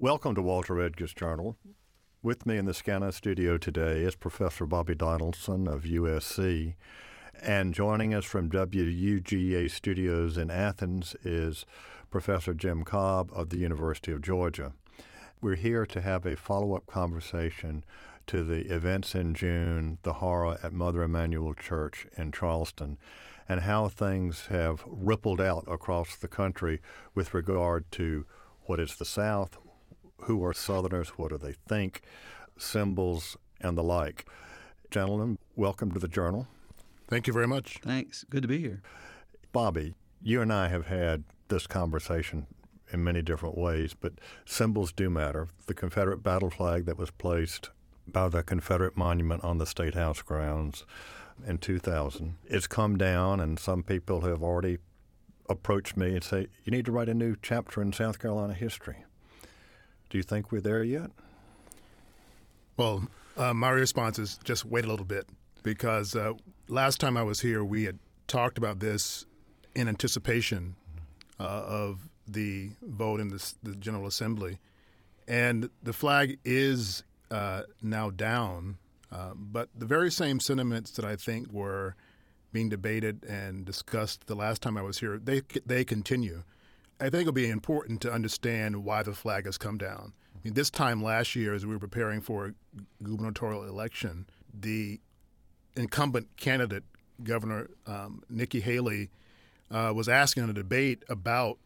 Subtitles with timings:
[0.00, 1.56] Welcome to Walter Edgar's Journal.
[2.22, 6.74] With me in the Scana studio today is Professor Bobby Donaldson of USC.
[7.42, 11.66] And joining us from WUGA Studios in Athens is
[12.12, 14.72] Professor Jim Cobb of the University of Georgia.
[15.40, 17.82] We're here to have a follow up conversation
[18.28, 22.98] to the events in June, the horror at Mother Emanuel Church in Charleston,
[23.48, 26.80] and how things have rippled out across the country
[27.16, 28.26] with regard to
[28.60, 29.58] what is the South,
[30.22, 32.02] who are Southerners, what do they think,
[32.56, 34.26] symbols, and the like.
[34.90, 36.46] Gentlemen, welcome to the Journal.
[37.08, 37.78] Thank you very much.
[37.82, 38.24] Thanks.
[38.28, 38.82] Good to be here.
[39.52, 42.46] Bobby, you and I have had this conversation
[42.92, 45.48] in many different ways, but symbols do matter.
[45.66, 47.70] The Confederate battle flag that was placed
[48.06, 50.84] by the Confederate monument on the State House grounds
[51.46, 54.78] in 2000, it's come down, and some people have already
[55.48, 59.04] approached me and say, You need to write a new chapter in South Carolina history.
[60.10, 61.10] Do you think we're there yet?
[62.76, 65.28] Well, uh, my response is just wait a little bit
[65.62, 66.32] because uh,
[66.68, 69.26] last time I was here, we had talked about this
[69.74, 70.76] in anticipation
[71.38, 74.58] uh, of the vote in the, the, General Assembly.
[75.26, 78.78] And the flag is uh, now down,
[79.12, 81.94] uh, but the very same sentiments that I think were
[82.52, 86.44] being debated and discussed the last time I was here, they, they continue.
[87.00, 90.12] I think it'll be important to understand why the flag has come down.
[90.34, 92.52] I mean, this time last year, as we were preparing for a
[93.02, 95.00] gubernatorial election, the
[95.76, 96.84] incumbent candidate,
[97.22, 99.10] Governor um, Nikki Haley,
[99.70, 101.58] uh, was asking in a debate about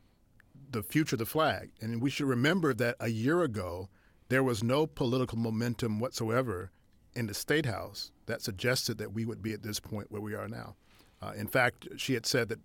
[0.71, 1.71] the future of the flag.
[1.81, 3.89] And we should remember that a year ago,
[4.29, 6.71] there was no political momentum whatsoever
[7.15, 10.35] in the state house that suggested that we would be at this point where we
[10.35, 10.77] are now.
[11.21, 12.59] Uh, in fact, she had said that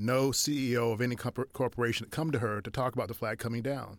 [0.00, 3.62] no CEO of any corporation had come to her to talk about the flag coming
[3.62, 3.98] down,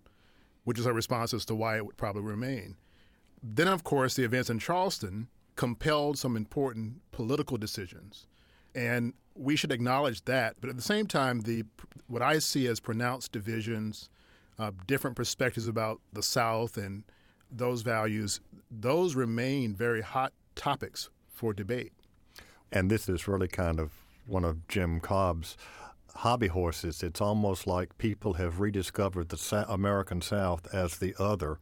[0.63, 2.75] which is her response as to why it would probably remain.
[3.43, 8.27] Then, of course, the events in Charleston compelled some important political decisions.
[8.73, 10.55] And we should acknowledge that.
[10.59, 11.64] But at the same time, the
[12.08, 14.09] what I see as pronounced divisions,
[14.59, 17.03] uh, different perspectives about the South and
[17.52, 18.39] those values,
[18.70, 21.93] those remain very hot topics for debate.
[22.71, 23.92] And this is really kind of
[24.27, 25.58] one of Jim Cobb's
[26.16, 27.04] hobby horses.
[27.04, 31.60] It's almost like people have rediscovered the American South as the other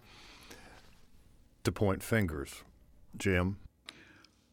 [1.64, 2.64] to point fingers.
[3.18, 3.58] Jim?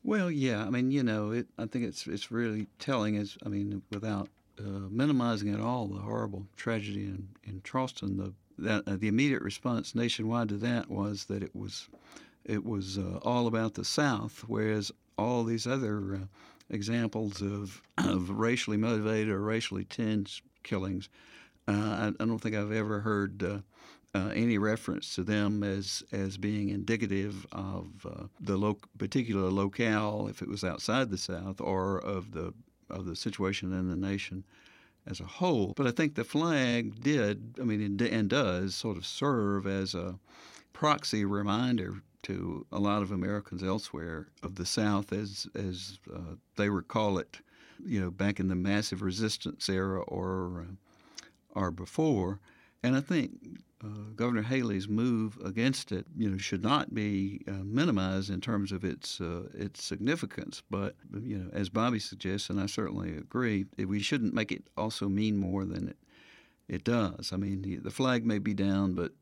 [0.03, 0.65] Well, yeah.
[0.65, 3.17] I mean, you know, it, I think it's it's really telling.
[3.17, 8.33] Is I mean, without uh, minimizing at all the horrible tragedy in, in Charleston, the
[8.59, 11.89] that, uh, the immediate response nationwide to that was that it was
[12.45, 16.27] it was uh, all about the South, whereas all these other uh,
[16.71, 21.09] examples of, of racially motivated or racially tinged killings.
[21.69, 21.72] Uh,
[22.19, 23.59] I, I, don't think I've ever heard uh,
[24.15, 30.28] uh, any reference to them as as being indicative of uh, the lo- particular locale,
[30.28, 32.55] if it was outside the South, or of the
[32.88, 34.44] of the situation in the nation
[35.06, 35.72] as a whole.
[35.76, 40.19] But I think the flag did, I mean, and does sort of serve as a
[40.76, 46.69] proxy reminder to a lot of Americans elsewhere of the South as as uh, they
[46.69, 47.38] recall it,
[47.82, 52.41] you know, back in the massive resistance era or uh, or before.
[52.82, 53.32] And I think
[53.82, 58.70] uh, Governor Haley's move against it, you know, should not be uh, minimized in terms
[58.70, 60.62] of its uh, its significance.
[60.69, 65.08] But you know, as Bobby suggests, and I certainly agree, we shouldn't make it also
[65.08, 65.97] mean more than it
[66.69, 67.32] it does.
[67.32, 69.12] I mean, the, the flag may be down, but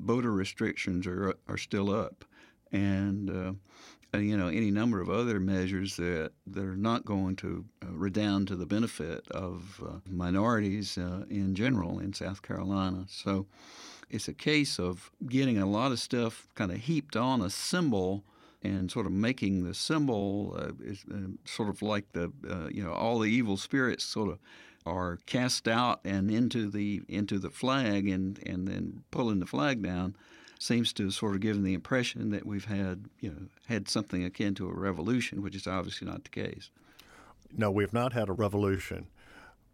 [0.00, 2.24] voter restrictions are are still up
[2.72, 7.64] and uh, you know any number of other measures that that are not going to
[7.82, 13.04] uh, redound to the benefit of uh, minorities uh, in general in South Carolina.
[13.08, 13.46] So
[14.10, 18.24] it's a case of getting a lot of stuff kind of heaped on a symbol
[18.62, 22.82] and sort of making the symbol uh, is, uh, sort of like the uh, you
[22.82, 24.38] know all the evil spirits sort of
[24.86, 29.82] are cast out and into the into the flag and and then pulling the flag
[29.82, 30.14] down
[30.58, 34.24] seems to have sort of given the impression that we've had, you know, had something
[34.24, 36.70] akin to a revolution, which is obviously not the case.
[37.56, 39.08] No, we've not had a revolution,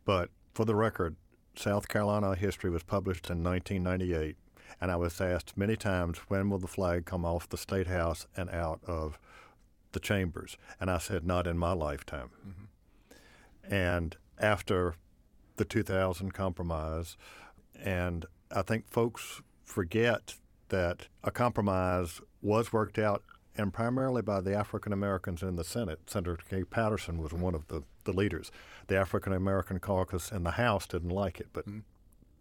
[0.04, 1.16] but for the record,
[1.54, 4.36] South Carolina history was published in 1998,
[4.80, 8.26] and I was asked many times when will the flag come off the state house
[8.36, 9.18] and out of
[9.92, 12.30] the chambers, and I said not in my lifetime.
[12.46, 13.72] Mm-hmm.
[13.72, 14.94] And after
[15.60, 17.18] the 2000 compromise,
[17.78, 20.36] and I think folks forget
[20.70, 23.22] that a compromise was worked out
[23.54, 26.00] and primarily by the African Americans in the Senate.
[26.06, 28.50] Senator Kay Patterson was one of the, the leaders.
[28.86, 31.80] The African American caucus in the House didn't like it, but mm-hmm.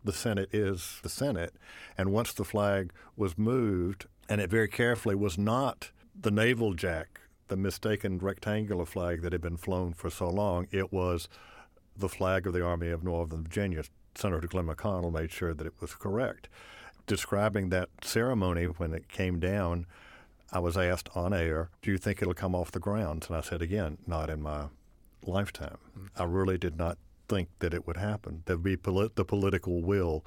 [0.02, 1.56] the Senate is the Senate.
[1.98, 7.20] And once the flag was moved, and it very carefully was not the naval jack,
[7.50, 11.28] the mistaken rectangular flag that had been flown for so long, it was
[12.00, 13.84] the flag of the Army of Northern Virginia.
[14.16, 16.50] Senator Glenn McConnell made sure that it was correct.
[17.08, 19.86] Describing that ceremony when it came down,
[20.52, 23.28] I was asked on air, Do you think it'll come off the grounds?
[23.28, 24.66] And I said, Again, not in my
[25.26, 25.78] lifetime.
[25.98, 26.22] Mm-hmm.
[26.22, 26.98] I really did not
[27.28, 28.44] think that it would happen.
[28.46, 30.26] There'd be polit- the political will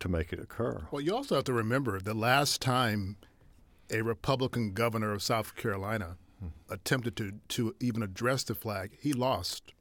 [0.00, 0.86] to make it occur.
[0.90, 3.16] Well, you also have to remember the last time
[3.90, 6.48] a Republican governor of South Carolina hmm.
[6.70, 9.72] attempted to, to even address the flag, he lost.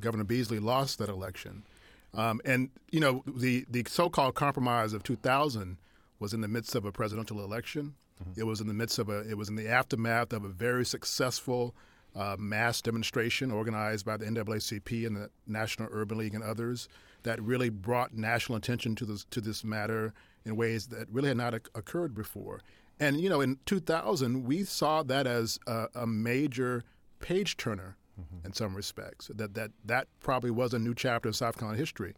[0.00, 1.64] Governor Beasley lost that election.
[2.12, 5.78] Um, and, you know, the, the so called compromise of 2000
[6.20, 7.94] was in the midst of a presidential election.
[8.22, 8.40] Mm-hmm.
[8.40, 10.84] It was in the midst of a, it was in the aftermath of a very
[10.84, 11.74] successful
[12.14, 16.88] uh, mass demonstration organized by the NAACP and the National Urban League and others
[17.24, 20.12] that really brought national attention to this to this matter
[20.44, 22.60] in ways that really had not occurred before.
[23.00, 26.84] And you know, in 2000, we saw that as a, a major
[27.18, 28.46] page turner mm-hmm.
[28.46, 29.30] in some respects.
[29.34, 32.14] That that that probably was a new chapter in South Carolina history.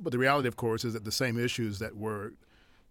[0.00, 2.32] But the reality, of course, is that the same issues that were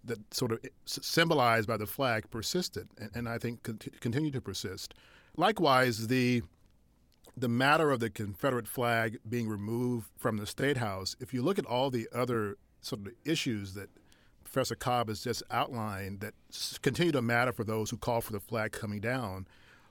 [0.04, 3.64] that sort of symbolized by the flag persisted, and, and I think
[4.00, 4.94] continue to persist.
[5.36, 6.44] Likewise, the
[7.36, 11.60] the matter of the Confederate flag being removed from the State House, if you look
[11.60, 13.90] at all the other sort of issues that
[14.44, 16.34] Professor Cobb has just outlined that
[16.82, 19.46] continue to matter for those who call for the flag coming down,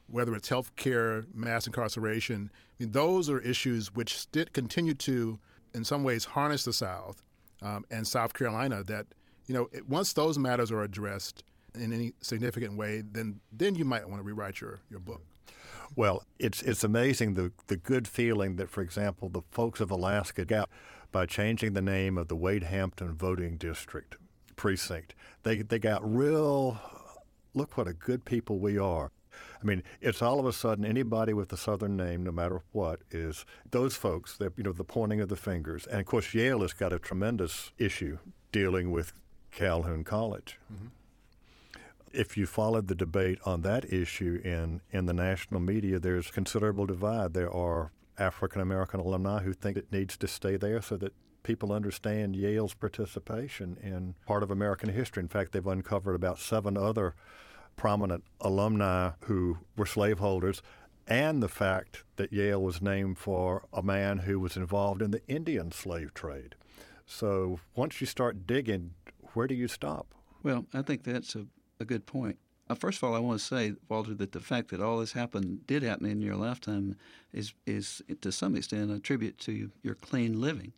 [0.08, 5.38] whether it's health care, mass incarceration, I mean, those are issues which continue to,
[5.74, 7.22] in some ways, harness the South
[7.62, 8.84] um, and South Carolina.
[8.84, 9.06] That
[9.46, 11.44] you know, once those matters are addressed
[11.74, 15.22] in any significant way, then then you might want to rewrite your, your book.
[15.94, 20.44] Well, it's it's amazing the the good feeling that, for example, the folks of Alaska
[20.44, 20.68] got
[21.12, 24.16] by changing the name of the Wade Hampton voting district
[24.56, 25.14] precinct.
[25.42, 26.80] They they got real.
[27.54, 29.10] Look what a good people we are.
[29.66, 33.00] I mean, it's all of a sudden anybody with a Southern name, no matter what,
[33.10, 34.36] is those folks.
[34.38, 37.00] That you know, the pointing of the fingers, and of course, Yale has got a
[37.00, 38.18] tremendous issue
[38.52, 39.12] dealing with
[39.50, 40.58] Calhoun College.
[40.72, 40.86] Mm-hmm
[42.12, 46.86] if you followed the debate on that issue in, in the national media, there's considerable
[46.86, 47.34] divide.
[47.34, 51.72] There are African American alumni who think it needs to stay there so that people
[51.72, 55.22] understand Yale's participation in part of American history.
[55.22, 57.14] In fact, they've uncovered about seven other
[57.76, 60.62] prominent alumni who were slaveholders,
[61.06, 65.22] and the fact that Yale was named for a man who was involved in the
[65.28, 66.54] Indian slave trade.
[67.06, 68.94] So once you start digging,
[69.34, 70.06] where do you stop?
[70.42, 71.46] Well, I think that's a
[71.80, 72.38] a good point.
[72.68, 75.12] Uh, first of all, I want to say, Walter, that the fact that all this
[75.12, 76.96] happened, did happen in your lifetime,
[77.32, 80.72] is is to some extent a tribute to your clean living.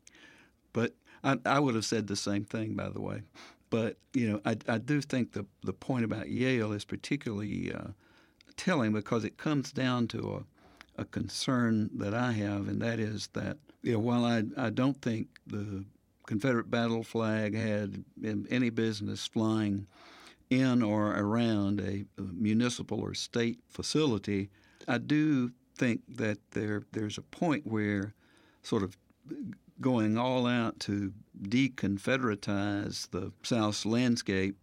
[0.72, 0.94] But
[1.24, 3.22] I, I would have said the same thing, by the way.
[3.70, 7.88] But you know, I, I do think the the point about Yale is particularly uh,
[8.56, 10.44] telling because it comes down to
[10.96, 14.70] a, a concern that I have, and that is that you know, while I I
[14.70, 15.84] don't think the
[16.26, 18.04] Confederate battle flag had
[18.50, 19.86] any business flying
[20.50, 24.50] in or around a, a municipal or state facility,
[24.86, 28.14] I do think that there there's a point where
[28.62, 28.96] sort of
[29.80, 34.56] going all out to deconfederatize the South's landscape,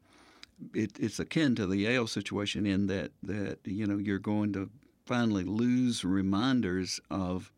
[0.74, 4.70] it, it's akin to the Yale situation in that that you know you're going to
[5.06, 7.52] finally lose reminders of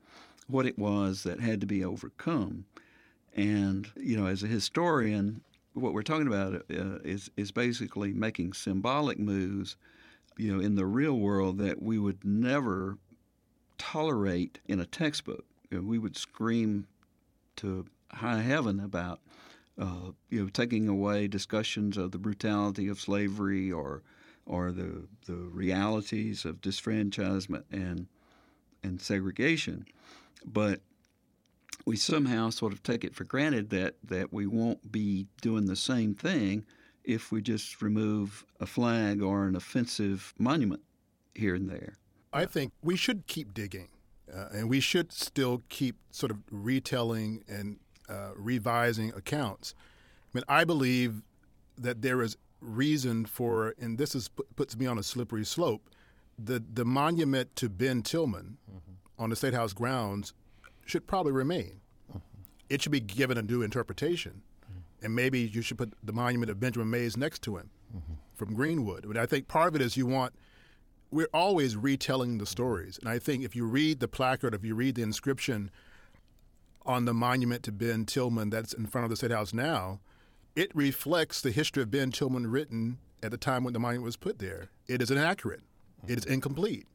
[0.47, 2.65] what it was that had to be overcome.
[3.35, 5.41] And you know, as a historian,
[5.73, 9.77] what we're talking about uh, is is basically making symbolic moves,
[10.37, 12.97] you know, in the real world that we would never
[13.77, 15.45] tolerate in a textbook.
[15.69, 16.87] You know, we would scream
[17.57, 19.19] to high heaven about,
[19.79, 24.03] uh, you know, taking away discussions of the brutality of slavery or
[24.45, 28.07] or the the realities of disfranchisement and
[28.83, 29.85] and segregation,
[30.45, 30.81] but
[31.85, 35.75] we somehow sort of take it for granted that, that we won't be doing the
[35.75, 36.65] same thing
[37.05, 40.81] if we just remove a flag or an offensive monument
[41.33, 41.95] here and there.
[42.33, 43.87] I think we should keep digging,
[44.33, 47.79] uh, and we should still keep sort of retelling and
[48.09, 49.73] uh, revising accounts.
[50.33, 51.21] I mean, I believe
[51.77, 55.89] that there is reason for, and this is puts me on a slippery slope.
[56.37, 59.21] The the monument to Ben Tillman mm-hmm.
[59.21, 60.33] on the State House grounds
[60.85, 61.81] should probably remain.
[62.09, 62.19] Mm-hmm.
[62.69, 64.41] It should be given a new interpretation.
[64.63, 65.05] Mm-hmm.
[65.05, 68.13] And maybe you should put the monument of Benjamin Mays next to him mm-hmm.
[68.35, 69.05] from Greenwood.
[69.07, 70.33] But I think part of it is you want,
[71.11, 72.97] we're always retelling the stories.
[72.99, 75.71] And I think if you read the placard, if you read the inscription,
[76.87, 79.99] on the monument to Ben Tillman that's in front of the State House now,
[80.55, 84.15] it reflects the history of Ben Tillman written at the time when the monument was
[84.15, 84.69] put there.
[84.87, 85.61] It is inaccurate,
[86.07, 86.87] it is incomplete.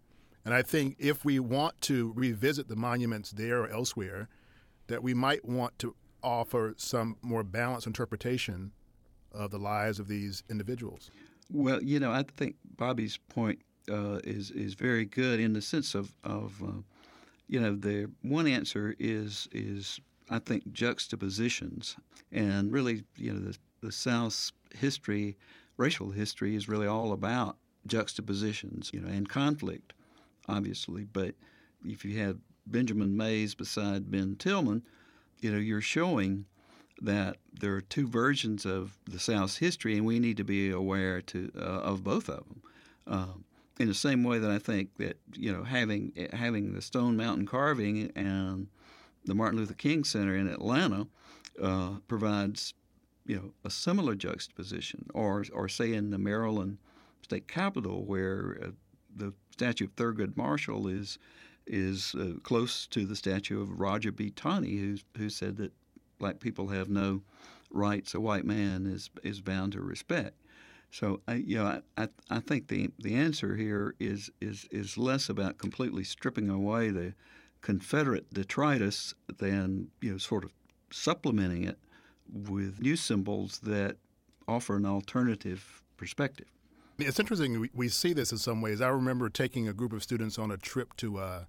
[0.45, 4.29] And I think if we want to revisit the monuments there or elsewhere,
[4.89, 8.73] that we might want to offer some more balanced interpretation
[9.31, 11.11] of the lives of these individuals.
[11.51, 13.61] Well, you know, I think Bobby's point
[13.91, 16.81] uh, is is very good in the sense of of uh,
[17.49, 21.97] you know the one answer is is I think juxtapositions
[22.31, 25.37] and really you know the, the South's history,
[25.77, 29.93] racial history is really all about juxtapositions, you know, and conflict,
[30.49, 31.05] obviously.
[31.05, 31.35] But
[31.85, 34.83] if you have Benjamin Mays beside Ben Tillman,
[35.41, 36.47] you know, you're showing
[37.01, 41.21] that there are two versions of the South's history, and we need to be aware
[41.23, 42.63] to uh, of both of them.
[43.07, 43.39] Uh,
[43.79, 47.47] in the same way that I think that you know having having the Stone Mountain
[47.47, 48.69] carving and
[49.25, 51.07] the Martin Luther King Center in Atlanta
[51.61, 52.75] uh, provides
[53.27, 56.79] you know a similar juxtaposition, or or say in the Maryland
[57.23, 58.67] state capitol where uh,
[59.15, 61.19] the statue of Thurgood Marshall is
[61.67, 64.31] is uh, close to the statue of Roger B.
[64.31, 65.73] Taney, who who said that
[66.19, 67.23] black people have no
[67.71, 70.37] rights a white man is is bound to respect.
[70.93, 75.31] So I, you know, I, I think the the answer here is is is less
[75.31, 77.15] about completely stripping away the
[77.63, 80.53] Confederate detritus than you know sort of
[80.91, 81.79] supplementing it
[82.31, 83.97] with new symbols that
[84.47, 86.47] offer an alternative perspective.
[86.99, 87.59] It's interesting.
[87.59, 88.83] We, we see this in some ways.
[88.83, 91.45] I remember taking a group of students on a trip to uh,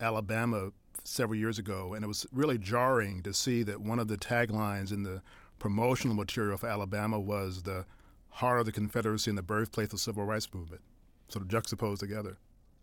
[0.00, 0.72] Alabama
[1.04, 4.90] several years ago, and it was really jarring to see that one of the taglines
[4.90, 5.22] in the
[5.60, 7.84] promotional material for Alabama was the
[8.30, 10.82] heart of the Confederacy and the birthplace of the civil rights movement,
[11.28, 12.38] sort of juxtaposed together.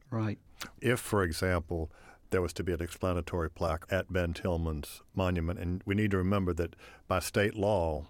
[0.10, 0.38] Right.
[0.82, 1.92] If, for example,
[2.30, 6.18] there was to be an explanatory plaque at Ben Tillman's monument, and we need to
[6.18, 6.76] remember that
[7.08, 8.06] by state law,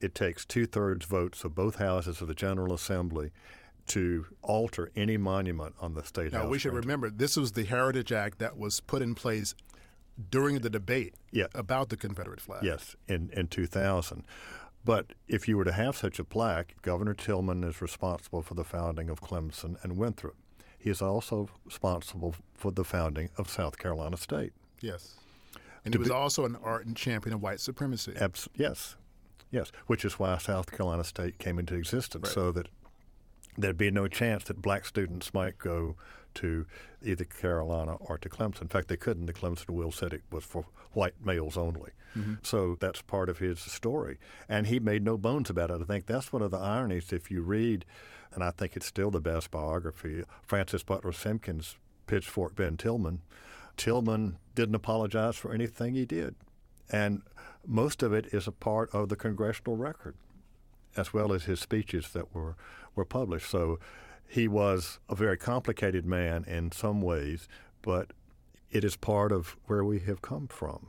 [0.00, 3.30] it takes two thirds votes of both houses of the General Assembly
[3.86, 6.50] to alter any monument on the state now, house.
[6.50, 6.88] we should rental.
[6.88, 9.54] remember this was the Heritage Act that was put in place
[10.30, 11.46] during the debate Yeah.
[11.54, 12.64] about the Confederate flag.
[12.64, 14.24] Yes, in, in 2000.
[14.84, 18.64] But if you were to have such a plaque, Governor Tillman is responsible for the
[18.64, 20.36] founding of Clemson and Winthrop.
[20.78, 24.52] He is also responsible for the founding of South Carolina State.
[24.80, 25.14] Yes.
[25.84, 28.12] And he was be- also an ardent champion of white supremacy.
[28.20, 28.96] Abs- yes,
[29.50, 32.34] yes, which is why South Carolina State came into existence, Right.
[32.34, 32.68] so that
[33.56, 35.96] there'd be no chance that black students might go
[36.36, 36.66] to
[37.02, 38.62] either Carolina or to Clemson.
[38.62, 39.26] In fact, they couldn't.
[39.26, 41.90] The Clemson will said it was for white males only.
[42.16, 42.34] Mm-hmm.
[42.42, 44.18] So that's part of his story.
[44.48, 45.80] And he made no bones about it.
[45.80, 47.84] I think that's one of the ironies if you read,
[48.32, 51.76] and I think it's still the best biography, Francis Butler Simkins,
[52.06, 53.22] Pitchfork Ben Tillman.
[53.76, 56.36] Tillman didn't apologize for anything he did.
[56.90, 57.22] And
[57.66, 60.14] most of it is a part of the congressional record,
[60.96, 62.56] as well as his speeches that were,
[62.94, 63.50] were published.
[63.50, 63.78] So
[64.28, 67.48] he was a very complicated man in some ways,
[67.82, 68.12] but
[68.70, 70.88] it is part of where we have come from.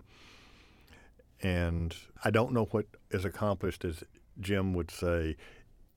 [1.42, 4.04] And I don't know what is accomplished, as
[4.40, 5.36] Jim would say,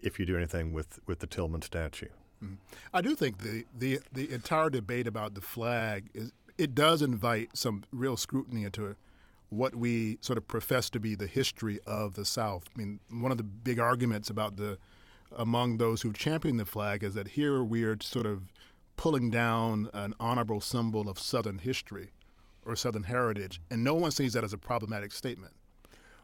[0.00, 2.08] if you do anything with, with the Tillman statue.
[2.44, 2.54] Mm-hmm.
[2.92, 7.56] I do think the, the, the entire debate about the flag is it does invite
[7.56, 8.96] some real scrutiny into
[9.48, 12.64] what we sort of profess to be the history of the South.
[12.74, 14.76] I mean, one of the big arguments about the
[15.36, 18.52] among those who champion the flag is that here we are sort of
[18.96, 22.10] pulling down an honorable symbol of Southern history
[22.64, 25.54] or Southern heritage, and no one sees that as a problematic statement.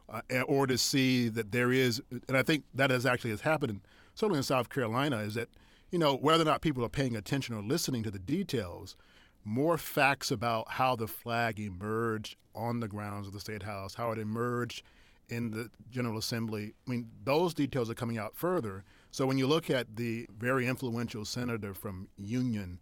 [0.06, 3.80] Uh, or to see that there is, and I think that has actually has happened,
[4.14, 5.48] certainly in South Carolina, is that
[5.90, 8.96] you know whether or not people are paying attention or listening to the details,
[9.44, 14.10] more facts about how the flag emerged on the grounds of the state house, how
[14.10, 14.82] it emerged
[15.28, 16.74] in the General Assembly.
[16.86, 18.84] I mean, those details are coming out further.
[19.10, 22.80] So when you look at the very influential senator from Union,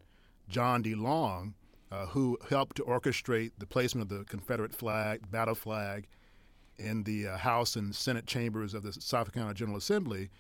[0.49, 0.95] John D.
[0.95, 1.55] Long,
[1.91, 6.09] uh, who helped to orchestrate the placement of the Confederate flag, battle flag,
[6.79, 10.31] in the uh, House and Senate chambers of the South Carolina General Assembly,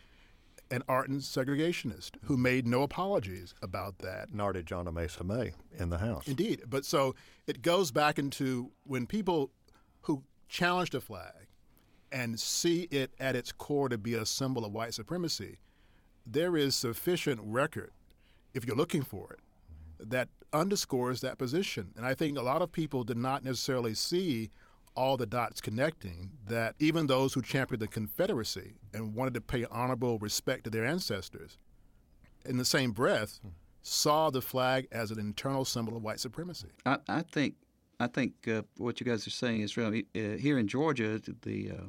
[0.70, 4.32] an ardent segregationist who made no apologies about that.
[4.32, 6.26] Nor did John Mesa May in the House.
[6.26, 6.62] Indeed.
[6.66, 7.14] But so
[7.46, 9.50] it goes back into when people
[10.02, 11.48] who challenged a flag
[12.12, 15.58] and see it at its core to be a symbol of white supremacy,
[16.26, 17.90] there is sufficient record,
[18.54, 21.92] if you're looking for it, that underscores that position.
[21.96, 24.50] And I think a lot of people did not necessarily see
[24.94, 29.64] all the dots connecting that even those who championed the Confederacy and wanted to pay
[29.70, 31.56] honorable respect to their ancestors,
[32.44, 33.40] in the same breath,
[33.82, 36.68] saw the flag as an internal symbol of white supremacy.
[36.84, 37.54] I, I think
[38.00, 41.70] I think uh, what you guys are saying is really uh, here in Georgia, the
[41.70, 41.84] uh,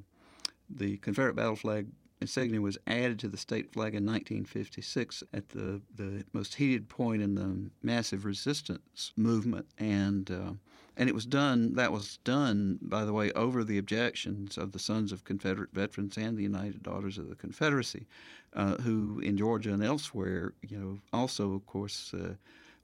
[0.77, 1.87] the Confederate battle flag
[2.23, 7.21] insignia was added to the state flag in 1956 at the, the most heated point
[7.21, 10.53] in the massive resistance movement, and uh,
[10.95, 11.73] and it was done.
[11.73, 16.17] That was done, by the way, over the objections of the Sons of Confederate Veterans
[16.17, 18.07] and the United Daughters of the Confederacy,
[18.53, 22.35] uh, who in Georgia and elsewhere, you know, also of course uh,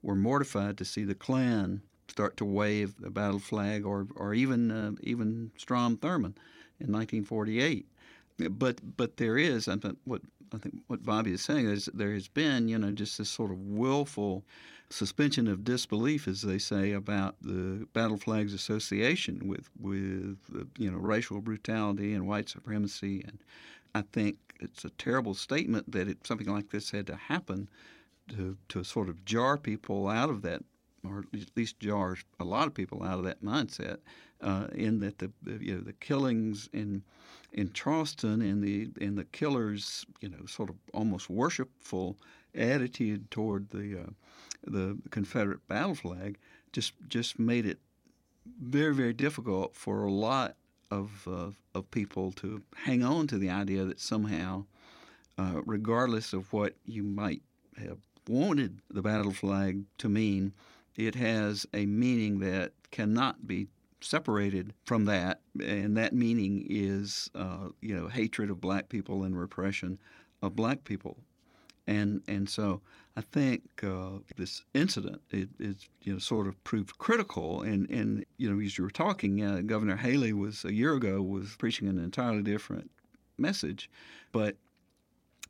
[0.02, 4.70] were mortified to see the Klan start to wave the battle flag, or or even
[4.70, 6.34] uh, even Strom Thurmond
[6.80, 7.86] in 1948.
[8.50, 10.22] But but there is, I think what
[10.54, 13.50] I think what Bobby is saying is there has been, you know, just this sort
[13.50, 14.44] of willful
[14.90, 20.38] suspension of disbelief, as they say, about the Battle Flags Association with with
[20.78, 23.38] you know racial brutality and white supremacy, and
[23.94, 27.68] I think it's a terrible statement that it, something like this had to happen
[28.28, 30.62] to to sort of jar people out of that,
[31.04, 33.98] or at least jar a lot of people out of that mindset.
[34.42, 35.30] Uh, in that the
[35.60, 37.02] you know the killings in
[37.52, 42.16] in Charleston and the and the killers you know sort of almost worshipful
[42.54, 44.10] attitude toward the uh,
[44.66, 46.38] the Confederate battle flag
[46.72, 47.78] just just made it
[48.62, 50.56] very very difficult for a lot
[50.90, 54.64] of uh, of people to hang on to the idea that somehow,
[55.38, 57.42] uh, regardless of what you might
[57.76, 60.52] have wanted the battle flag to mean,
[60.96, 63.68] it has a meaning that cannot be
[64.00, 69.38] separated from that, and that meaning is uh, you know hatred of black people and
[69.38, 69.98] repression
[70.42, 71.18] of black people,
[71.86, 72.80] and and so
[73.16, 78.50] I think uh, this incident is, you know sort of proved critical, and and you
[78.50, 81.98] know as you were talking, uh, Governor Haley was a year ago was preaching an
[81.98, 82.90] entirely different
[83.38, 83.90] message,
[84.32, 84.56] but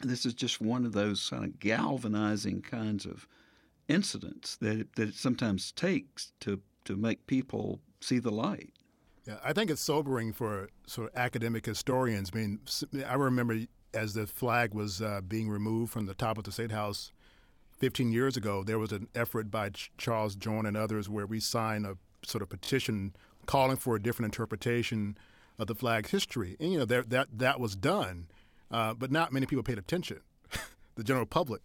[0.00, 3.28] this is just one of those kind of galvanizing kinds of
[3.88, 8.72] incidents that it, that it sometimes takes to to make people see the light.
[9.26, 12.30] Yeah, I think it's sobering for sort of academic historians.
[12.34, 12.60] I mean,
[13.06, 13.60] I remember
[13.92, 17.12] as the flag was uh, being removed from the top of the State House
[17.78, 21.40] 15 years ago, there was an effort by Ch- Charles Joyner and others where we
[21.40, 23.14] signed a sort of petition
[23.46, 25.16] calling for a different interpretation
[25.58, 26.56] of the flag's history.
[26.60, 28.28] And, you know, there, that, that was done,
[28.70, 30.20] uh, but not many people paid attention,
[30.94, 31.62] the general public.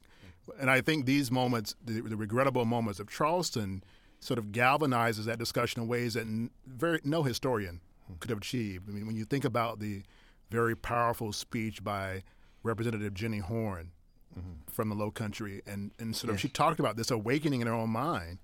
[0.60, 3.84] And I think these moments, the, the regrettable moments of Charleston,
[4.26, 6.26] sort of galvanizes that discussion in ways that
[6.66, 7.80] very no historian
[8.20, 8.90] could have achieved.
[8.90, 10.02] I mean, when you think about the
[10.50, 12.24] very powerful speech by
[12.64, 13.92] Representative Jenny Horne
[14.38, 14.54] mm-hmm.
[14.68, 16.42] from the Low Country, and, and sort of yes.
[16.42, 18.40] she talked about this awakening in her own mind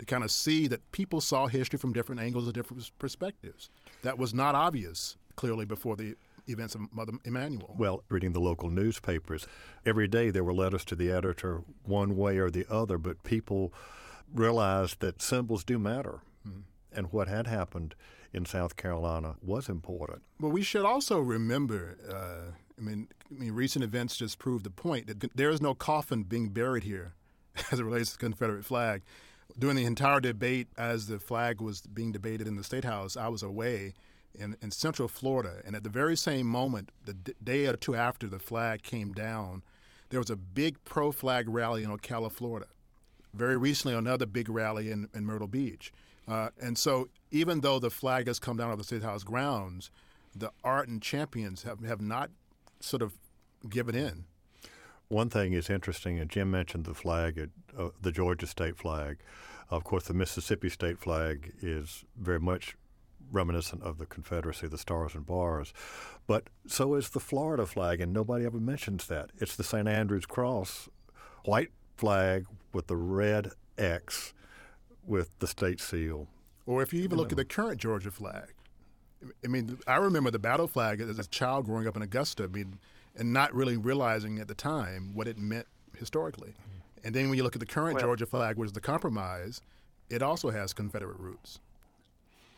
[0.00, 3.70] to kind of see that people saw history from different angles and different perspectives.
[4.02, 6.16] That was not obvious clearly before the
[6.48, 7.76] events of Mother Emanuel.
[7.78, 9.46] Well, reading the local newspapers,
[9.86, 13.72] every day there were letters to the editor one way or the other, but people
[14.34, 16.20] realized that symbols do matter.
[16.92, 17.94] And what had happened
[18.32, 20.22] in South Carolina was important.
[20.40, 21.96] Well, we should also remember.
[22.08, 25.74] Uh, I mean, I mean, recent events just prove the point that there is no
[25.74, 27.14] coffin being buried here,
[27.70, 29.02] as it relates to the Confederate flag.
[29.58, 33.28] During the entire debate, as the flag was being debated in the State House, I
[33.28, 33.94] was away
[34.34, 37.94] in, in Central Florida, and at the very same moment, the d- day or two
[37.94, 39.62] after the flag came down,
[40.10, 42.66] there was a big pro-flag rally in Ocala, Florida.
[43.32, 45.92] Very recently, another big rally in, in Myrtle Beach.
[46.26, 49.90] Uh, and so, even though the flag has come down on the State House grounds,
[50.34, 52.30] the art and champions have, have not
[52.80, 53.14] sort of
[53.68, 54.24] given in.
[55.08, 59.18] One thing is interesting, and Jim mentioned the flag, uh, the Georgia state flag.
[59.68, 62.76] Of course, the Mississippi state flag is very much
[63.32, 65.72] reminiscent of the Confederacy, the stars and bars.
[66.26, 69.30] But so is the Florida flag, and nobody ever mentions that.
[69.38, 69.88] It's the St.
[69.88, 70.88] Andrew's Cross,
[71.44, 74.32] white flag with the red X
[75.06, 76.28] with the state seal.
[76.66, 78.54] Or if you even look at the current Georgia flag,
[79.44, 82.46] I mean, I remember the battle flag as a child growing up in Augusta, I
[82.46, 82.78] mean,
[83.16, 85.66] and not really realizing at the time what it meant
[85.98, 86.50] historically.
[86.50, 87.06] Mm-hmm.
[87.06, 89.62] And then when you look at the current well, Georgia flag, which is the compromise,
[90.08, 91.60] it also has Confederate roots.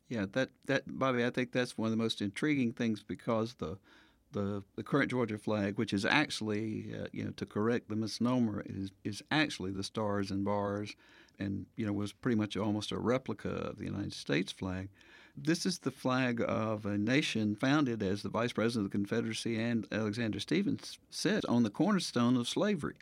[0.09, 3.79] Yeah, that that Bobby, I think that's one of the most intriguing things because the
[4.33, 8.63] the, the current Georgia flag, which is actually, uh, you know, to correct the misnomer,
[8.67, 10.95] is is actually the stars and bars,
[11.39, 14.89] and you know was pretty much almost a replica of the United States flag.
[15.37, 19.59] This is the flag of a nation founded, as the Vice President of the Confederacy
[19.59, 22.97] and Alexander Stephens said, on the cornerstone of slavery,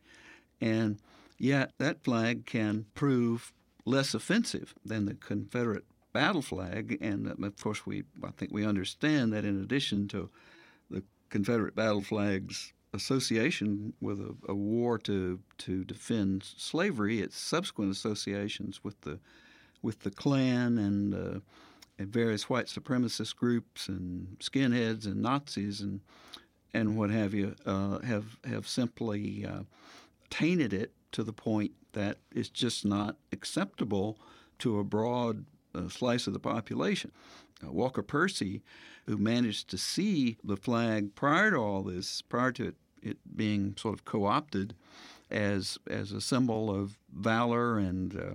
[0.61, 0.99] and
[1.39, 3.53] yet that flag can prove
[3.85, 9.33] less offensive than the Confederate battle flag, and of course we I think we understand
[9.33, 10.31] that in addition to
[11.31, 18.83] Confederate battle flags association with a, a, war to to defend slavery, its subsequent associations
[18.83, 19.19] with the
[19.83, 21.41] with the Klan and, uh,
[21.99, 26.01] and various white supremacist groups and skinheads and Nazis and
[26.75, 29.63] and what have you uh, have have simply uh,
[30.29, 34.19] tainted it to the point that it's just not acceptable
[34.59, 37.11] to a broad uh, slice of the population.
[37.65, 38.63] Uh, Walker Percy,
[39.07, 43.75] who managed to see the flag prior to all this, prior to it, it being
[43.77, 44.75] sort of co-opted
[45.31, 48.35] as as a symbol of valor and uh,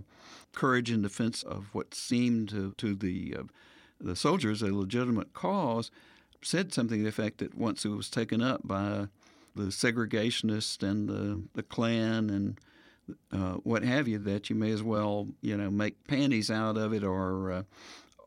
[0.53, 3.43] courage in defense of what seemed to, to the uh,
[3.99, 5.91] the soldiers a legitimate cause,
[6.41, 9.07] said something to the effect that once it was taken up by
[9.55, 12.59] the segregationists and the, the Klan and
[13.31, 16.93] uh, what have you, that you may as well, you know, make panties out of
[16.93, 17.63] it or uh,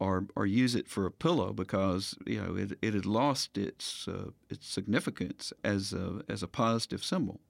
[0.01, 4.09] or or use it for a pillow because you know it, it had lost its
[4.09, 7.41] uh, its significance as a as a positive symbol.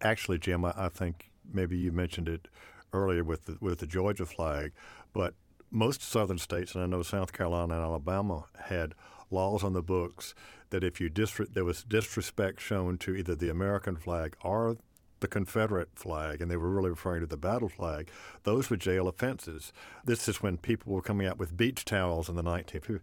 [0.00, 2.48] Actually, Jim, I, I think maybe you mentioned it
[2.92, 4.72] earlier with the, with the Georgia flag,
[5.12, 5.34] but
[5.70, 8.94] most southern states, and I know South Carolina and Alabama had
[9.30, 10.34] laws on the books
[10.70, 14.76] that if you disre- there was disrespect shown to either the American flag or
[15.20, 18.10] the Confederate flag, and they were really referring to the battle flag,
[18.42, 19.72] those were jail offenses.
[20.04, 23.00] This is when people were coming out with beach towels in the 19th.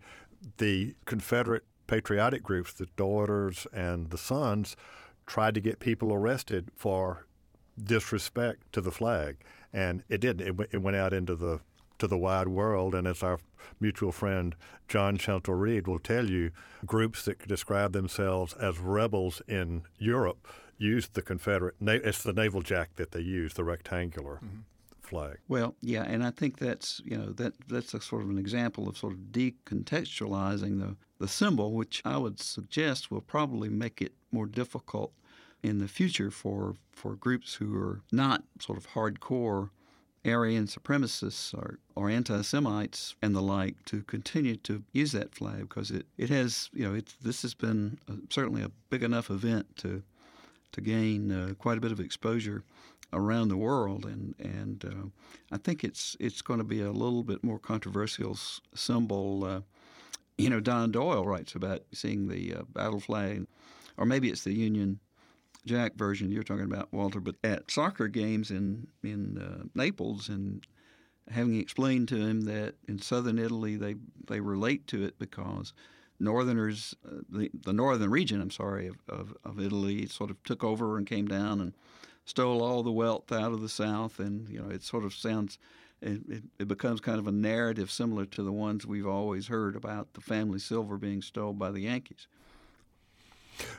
[0.58, 4.76] The Confederate patriotic groups, the Daughters and the Sons,
[5.26, 7.26] tried to get people arrested for
[7.82, 9.38] disrespect to the flag,
[9.72, 10.42] and it did.
[10.42, 11.62] It, it went out into the
[12.04, 12.94] to the wide world.
[12.94, 13.40] And as our
[13.80, 14.56] mutual friend
[14.88, 16.52] John Shelton Reed will tell you,
[16.86, 20.48] groups that describe themselves as rebels in Europe
[20.78, 21.76] used the Confederate.
[21.82, 24.36] It's the naval jack that they use, the rectangular.
[24.36, 24.60] Mm-hmm.
[25.02, 25.40] Flag.
[25.50, 28.88] Well, yeah, and I think that's you know that that's a sort of an example
[28.88, 34.14] of sort of decontextualizing the the symbol, which I would suggest will probably make it
[34.32, 35.12] more difficult
[35.62, 39.72] in the future for for groups who are not sort of hardcore
[40.26, 45.62] Aryan supremacists or, or anti Semites and the like to continue to use that flag
[45.62, 49.30] because it, it has, you know, it's, this has been a, certainly a big enough
[49.30, 50.04] event to,
[50.74, 52.64] to gain uh, quite a bit of exposure
[53.12, 54.06] around the world.
[54.06, 55.08] And, and uh,
[55.52, 58.38] I think it's, it's going to be a little bit more controversial
[58.76, 59.46] symbol.
[59.46, 59.62] Uh,
[60.38, 63.48] you know, Don Doyle writes about seeing the uh, battle flag,
[63.98, 65.00] or maybe it's the Union
[65.66, 70.66] Jack version you're talking about, Walter, but at soccer games in in uh, Naples and
[71.30, 73.96] having explained to him that in southern Italy they
[74.28, 75.74] they relate to it because
[76.24, 80.64] northerners uh, the, the northern region I'm sorry of, of, of Italy sort of took
[80.64, 81.74] over and came down and
[82.26, 84.20] stole all the wealth out of the south.
[84.20, 85.58] And you know it sort of sounds
[86.02, 89.76] it, it, it, becomes kind of a narrative similar to the ones we've always heard
[89.76, 92.28] about the family silver being stolen by the Yankees.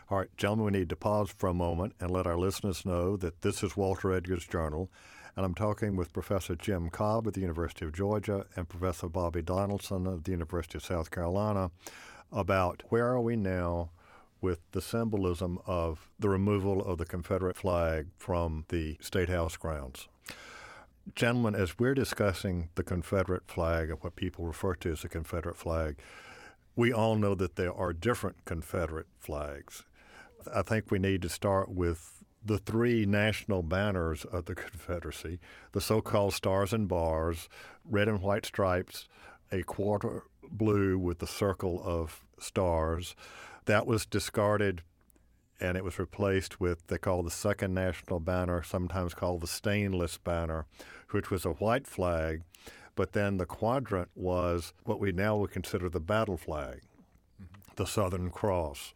[0.09, 3.17] All right, gentlemen, we need to pause for a moment and let our listeners know
[3.19, 4.89] that this is Walter Edgar's Journal,
[5.37, 9.43] and I'm talking with Professor Jim Cobb at the University of Georgia and Professor Bobby
[9.43, 11.73] Donaldson of the University of South Carolina
[12.33, 13.91] about where are we now
[14.41, 20.07] with the symbolism of the removal of the Confederate flag from the State House grounds.
[21.15, 25.57] Gentlemen, as we're discussing the Confederate flag, or what people refer to as the Confederate
[25.57, 25.97] flag,
[26.77, 29.85] we all know that there are different Confederate flags.
[30.55, 35.39] I think we need to start with the three national banners of the Confederacy
[35.73, 37.49] the so called stars and bars,
[37.85, 39.09] red and white stripes,
[39.51, 43.15] a quarter blue with the circle of stars.
[43.67, 44.83] That was discarded
[45.61, 50.19] and it was replaced with they call the second national banner, sometimes called the stainless
[50.19, 50.67] banner,
[51.11, 52.43] which was a white flag
[52.97, 56.83] but then the quadrant was what we now would consider the battle flag,
[57.41, 57.73] mm-hmm.
[57.77, 58.95] the Southern Cross.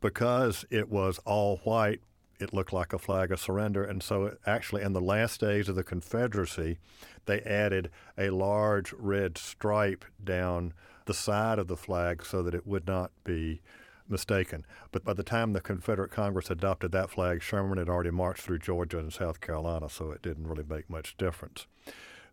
[0.00, 2.00] Because it was all white,
[2.40, 3.84] it looked like a flag of surrender.
[3.84, 6.78] And so, actually, in the last days of the Confederacy,
[7.26, 10.72] they added a large red stripe down
[11.04, 13.60] the side of the flag so that it would not be
[14.08, 14.64] mistaken.
[14.90, 18.58] But by the time the Confederate Congress adopted that flag, Sherman had already marched through
[18.58, 21.66] Georgia and South Carolina, so it didn't really make much difference.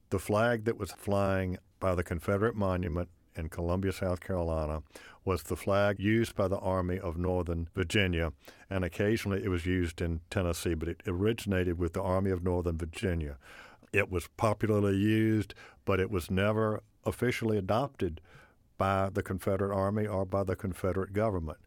[0.10, 4.84] The flag that was flying by the Confederate monument in Columbia, South Carolina,
[5.24, 8.34] was the flag used by the Army of Northern Virginia,
[8.70, 12.78] and occasionally it was used in Tennessee, but it originated with the Army of Northern
[12.78, 13.38] Virginia.
[13.94, 15.54] It was popularly used,
[15.86, 18.22] but it was never officially adopted
[18.78, 21.58] by the Confederate Army or by the Confederate government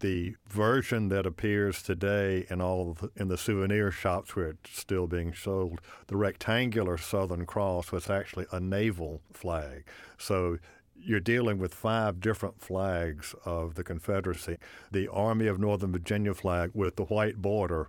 [0.00, 5.06] the version that appears today in all the, in the souvenir shops where it's still
[5.06, 9.84] being sold, the rectangular Southern Cross was actually a naval flag.
[10.18, 10.58] So
[11.02, 14.56] you're dealing with five different flags of the Confederacy.
[14.90, 17.88] The Army of Northern Virginia flag with the white border,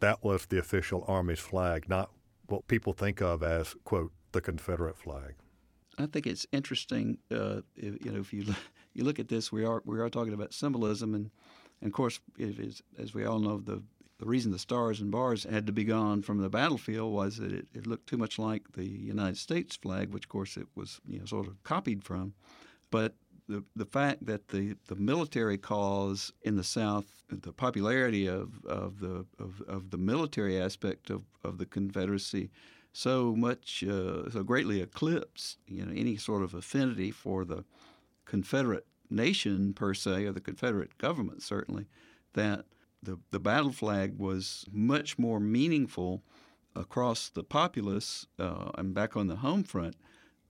[0.00, 2.10] that was the official Army's flag, not
[2.46, 5.34] what people think of as, quote, the Confederate flag?
[5.98, 7.18] I think it's interesting.
[7.30, 8.54] Uh, if, you know, if you
[8.94, 11.30] you look at this, we are we are talking about symbolism, and,
[11.80, 12.20] and of course,
[12.98, 13.82] as we all know, the
[14.18, 17.52] the reason the stars and bars had to be gone from the battlefield was that
[17.52, 21.00] it, it looked too much like the United States flag, which of course it was
[21.06, 22.34] you know sort of copied from.
[22.90, 23.14] But
[23.48, 29.00] the the fact that the, the military cause in the South, the popularity of, of
[29.00, 32.50] the of, of the military aspect of, of the Confederacy
[32.92, 37.64] so much uh, so greatly eclipsed you know any sort of affinity for the
[38.24, 41.86] Confederate nation per se or the Confederate government certainly
[42.34, 42.64] that
[43.02, 46.22] the, the battle flag was much more meaningful
[46.74, 49.96] across the populace uh, and back on the home front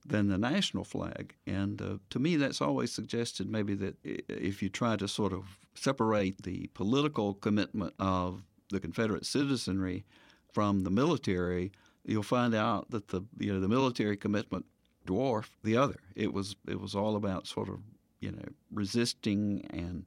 [0.06, 1.34] than the national flag.
[1.46, 5.58] And uh, to me, that's always suggested maybe that if you try to sort of
[5.74, 10.04] separate the political commitment of the Confederate citizenry
[10.52, 11.72] from the military,
[12.04, 14.64] you'll find out that the you know the military commitment
[15.06, 16.00] dwarfed the other.
[16.14, 17.80] It was it was all about sort of
[18.20, 20.04] you know resisting and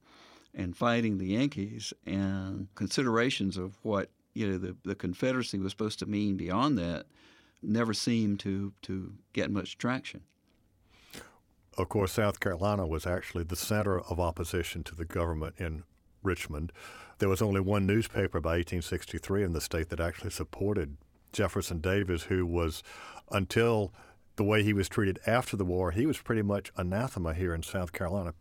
[0.53, 5.99] and fighting the Yankees and considerations of what you know the, the Confederacy was supposed
[5.99, 7.05] to mean beyond that
[7.61, 10.21] never seemed to to get much traction.
[11.77, 15.83] Of course, South Carolina was actually the center of opposition to the government in
[16.21, 16.71] Richmond.
[17.19, 20.97] There was only one newspaper by 1863 in the state that actually supported
[21.31, 22.83] Jefferson Davis, who was
[23.31, 23.93] until
[24.35, 27.63] the way he was treated after the war, he was pretty much anathema here in
[27.63, 28.33] South Carolina.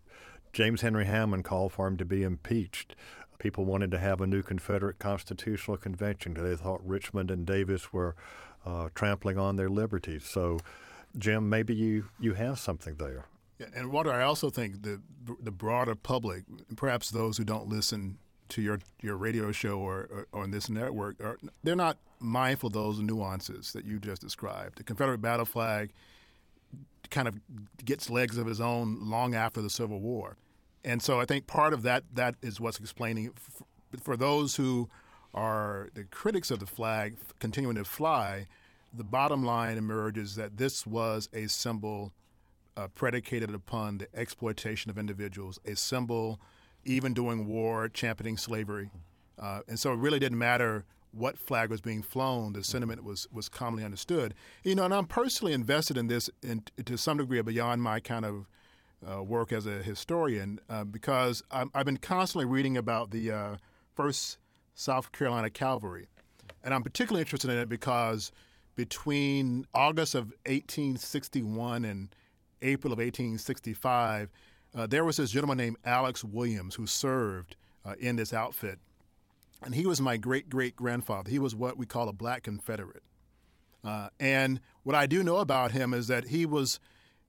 [0.53, 2.95] James Henry Hammond called for him to be impeached.
[3.39, 6.35] People wanted to have a new Confederate Constitutional Convention.
[6.35, 8.15] Because they thought Richmond and Davis were
[8.67, 10.25] uh, trampling on their liberties.
[10.25, 10.59] So,
[11.17, 13.27] Jim, maybe you, you have something there.
[13.75, 15.01] And Walter, I also think the
[15.43, 16.45] the broader public,
[16.77, 20.71] perhaps those who don't listen to your your radio show or, or, or on this
[20.71, 24.79] network, are, they're not mindful of those nuances that you just described.
[24.79, 25.91] The Confederate battle flag
[27.11, 27.41] kind of
[27.85, 30.37] gets legs of his own long after the Civil War.
[30.85, 33.33] And so I think part of that that is what's explaining
[34.03, 34.89] for those who
[35.35, 38.47] are the critics of the flag continuing to fly,
[38.93, 42.13] the bottom line emerges that this was a symbol
[42.77, 46.41] uh, predicated upon the exploitation of individuals, a symbol
[46.85, 48.91] even during war championing slavery.
[49.39, 53.27] Uh, and so it really didn't matter what flag was being flown, the sentiment was
[53.33, 54.35] was commonly understood.
[54.65, 58.25] You know, and I'm personally invested in this in, to some degree beyond my kind
[58.25, 58.49] of
[59.09, 63.57] uh, work as a historian uh, because i have been constantly reading about the uh,
[63.95, 64.39] first
[64.75, 66.09] South Carolina Cavalry,
[66.63, 68.33] and I'm particularly interested in it because
[68.77, 72.15] between August of 1861 and
[72.63, 74.31] April of 1865,
[74.75, 78.79] uh, there was this gentleman named Alex Williams who served uh, in this outfit
[79.63, 81.31] and he was my great great grandfather.
[81.31, 83.03] He was what we call a black Confederate.
[83.85, 86.81] Uh, and what I do know about him is that he was,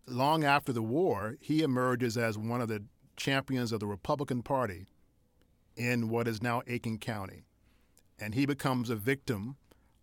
[0.05, 2.83] long after the war, he emerges as one of the
[3.15, 4.87] champions of the Republican Party
[5.75, 7.43] in what is now Aiken County.
[8.19, 9.55] And he becomes a victim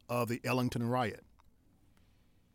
[0.08, 1.24] of the Ellenton riot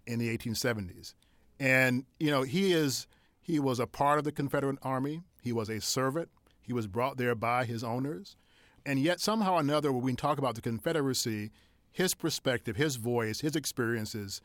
[0.05, 1.13] in the 1870s.
[1.59, 3.07] And, you know, he is
[3.39, 5.21] he was a part of the Confederate Army.
[5.41, 6.29] He was a servant.
[6.61, 8.37] He was brought there by his owners.
[8.85, 11.51] And yet, somehow or another, when we talk about the Confederacy,
[11.91, 14.41] his perspective, his voice, his experiences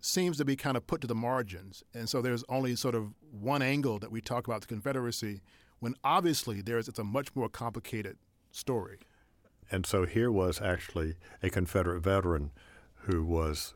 [0.00, 1.82] seems to be kind of put to the margins.
[1.94, 5.40] And so there's only sort of one angle that we talk about the Confederacy
[5.80, 8.16] when obviously there's it's a much more complicated
[8.50, 8.98] story.
[9.70, 12.52] And so here was actually a Confederate veteran
[13.00, 13.74] who was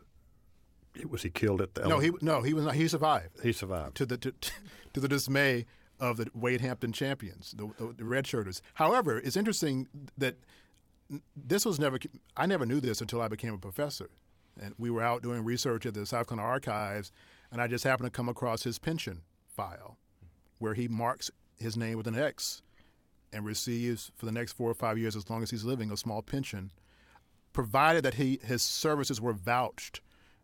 [1.08, 3.96] was he killed at the no he no he was not he survived he survived
[3.96, 4.32] to the to,
[4.92, 5.64] to the dismay
[6.00, 8.60] of the Wade Hampton champions, the, the, the red shirters.
[8.74, 9.86] However, it's interesting
[10.18, 10.36] that
[11.36, 11.98] this was never,
[12.36, 14.10] I never knew this until I became a professor.
[14.60, 17.12] And we were out doing research at the South Carolina Archives,
[17.52, 19.96] and I just happened to come across his pension file
[20.58, 22.62] where he marks his name with an X
[23.32, 25.96] and receives for the next four or five years, as long as he's living, a
[25.96, 26.70] small pension,
[27.52, 30.00] provided that he, his services were vouched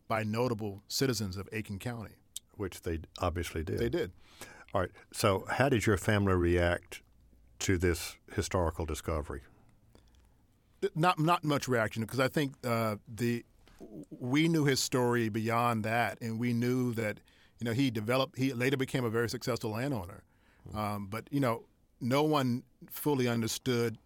[0.09, 2.15] by notable citizens of Aiken County.
[2.57, 3.79] Which they obviously did.
[3.79, 4.13] They did.
[4.77, 4.91] All right.
[5.11, 7.01] So, how did your family react
[7.61, 9.41] to this historical discovery?
[10.95, 13.47] Not not much reaction because I think uh, the
[14.11, 17.21] we knew his story beyond that, and we knew that
[17.59, 18.37] you know he developed.
[18.37, 20.25] He later became a very successful landowner,
[20.75, 21.65] um, but you know
[21.99, 23.97] no one fully understood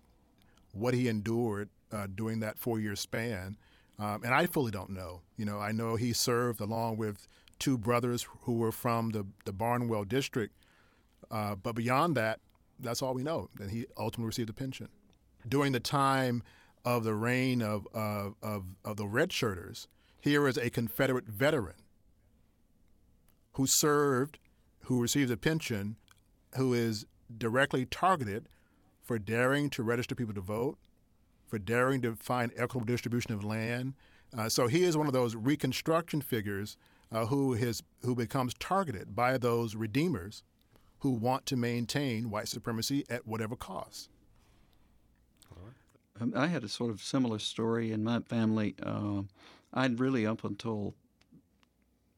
[0.70, 3.56] what he endured uh, during that four year span,
[3.98, 5.22] um, and I fully don't know.
[5.37, 7.26] You know, I know he served along with
[7.61, 10.54] two brothers who were from the, the Barnwell district.
[11.30, 12.40] Uh, but beyond that,
[12.78, 13.48] that's all we know.
[13.60, 14.88] And he ultimately received a pension.
[15.48, 16.42] During the time
[16.84, 19.86] of the reign of, uh, of, of the red shirters,
[20.20, 21.76] here is a Confederate veteran
[23.52, 24.38] who served,
[24.84, 25.96] who received a pension,
[26.56, 28.48] who is directly targeted
[29.02, 30.78] for daring to register people to vote,
[31.46, 33.94] for daring to find equitable distribution of land.
[34.36, 36.76] Uh, so he is one of those Reconstruction figures
[37.12, 40.44] uh, who, has, who becomes targeted by those redeemers
[41.00, 44.08] who want to maintain white supremacy at whatever cost.
[46.20, 48.74] Um, I had a sort of similar story in my family.
[48.82, 49.22] Uh,
[49.72, 50.94] I'd really, up until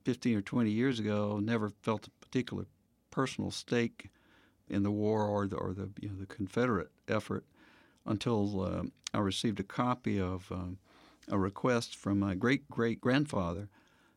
[0.05, 2.67] 15 or 20 years ago, never felt a particular
[3.11, 4.11] personal stake
[4.69, 7.45] in the war or the, or the, you know, the Confederate effort
[8.07, 8.83] until uh,
[9.15, 10.79] I received a copy of um,
[11.29, 13.69] a request from my great great grandfather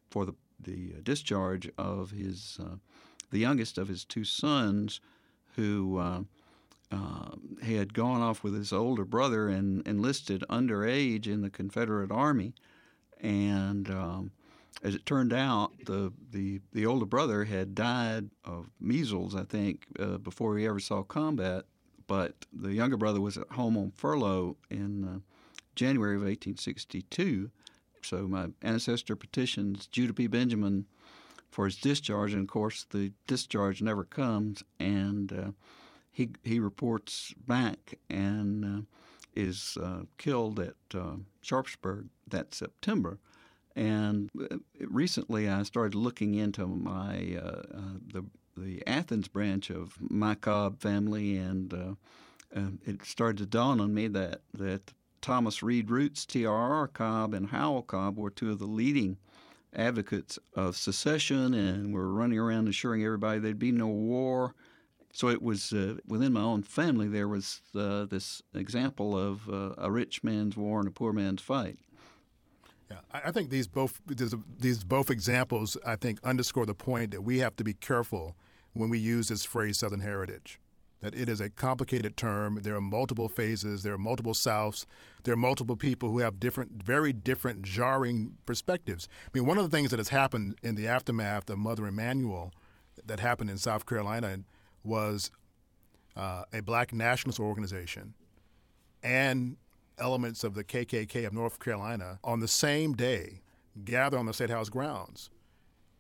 [0.10, 2.78] for the, the discharge of his, uh,
[3.36, 5.02] the youngest of his two sons,
[5.58, 6.22] who uh,
[6.90, 12.54] uh, had gone off with his older brother and enlisted underage in the Confederate Army.
[13.20, 14.32] And um,
[14.84, 19.86] as it turned out, the, the, the older brother had died of measles, I think,
[20.00, 21.66] uh, before he ever saw combat.
[22.08, 25.20] But the younger brother was at home on furlough in uh,
[25.76, 27.52] January of 1862.
[28.02, 30.28] So my ancestor petitions Judah P.
[30.28, 30.86] Benjamin
[31.56, 34.62] for his discharge, and of course the discharge never comes.
[34.78, 35.52] And uh,
[36.12, 38.82] he he reports back and uh,
[39.34, 43.20] is uh, killed at uh, Sharpsburg that September.
[43.74, 48.26] And uh, recently, I started looking into my uh, uh, the
[48.58, 51.96] the Athens branch of my Cobb family, and
[52.86, 54.92] it started to dawn on me that that
[55.22, 56.90] Thomas Reade Rootes, T.R.R.
[56.90, 59.18] Cobb, and Howell Cobb were two of the leading
[59.76, 64.56] advocates of secession, and were running around assuring everybody there'd be no war
[65.16, 69.74] so it was uh, within my own family there was uh, this example of uh,
[69.78, 71.78] a rich man's war and a poor man's fight.
[72.92, 77.40] Yeah, I think these both these both examples I think underscore the point that we
[77.40, 78.36] have to be careful
[78.74, 80.60] when we use this phrase Southern heritage.
[81.02, 82.60] That it is a complicated term.
[82.64, 83.84] There are multiple phases.
[83.84, 84.86] There are multiple Souths.
[85.24, 89.08] There are multiple people who have different, very different, jarring perspectives.
[89.26, 92.54] I mean, one of the things that has happened in the aftermath of Mother Emanuel,
[93.06, 94.40] that happened in South Carolina
[94.84, 95.32] was
[96.16, 98.14] uh, a black nationalist organization
[99.04, 99.58] and
[99.98, 103.42] elements of the KKK of North Carolina on the same day
[103.84, 105.30] gather on the State House grounds.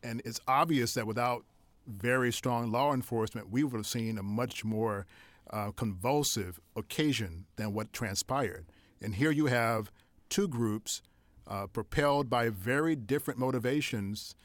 [0.04, 1.46] And it's obvious that without
[1.88, 5.06] very strong law enforcement, we would have seen a much more
[5.52, 8.66] uh, convulsive occasion than what transpired.
[9.02, 9.92] And here you have
[10.30, 11.02] two groups
[11.48, 14.36] uh, propelled by very different motivations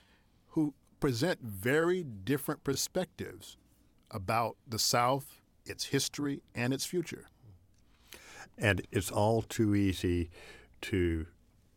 [0.48, 3.56] who present very different perspectives
[4.10, 7.26] about the South, its history, and its future.
[8.58, 10.30] And it's all too easy
[10.82, 11.26] to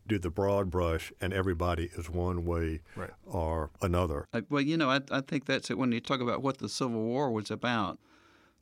[0.06, 3.10] do the broad brush and everybody is one way right.
[3.24, 4.26] or another.
[4.48, 7.02] Well, you know, I, I think that's it when you talk about what the Civil
[7.02, 7.98] War was about.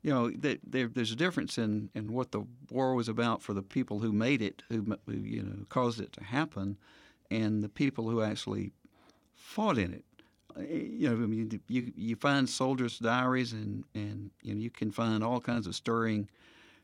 [0.01, 3.61] You know, there, there's a difference in, in what the war was about for the
[3.61, 6.77] people who made it, who, who you know caused it to happen,
[7.31, 8.73] and the people who actually
[9.33, 10.03] fought in it
[10.57, 14.91] you know, I mean, you you find soldiers' diaries, and and you know, you can
[14.91, 16.29] find all kinds of stirring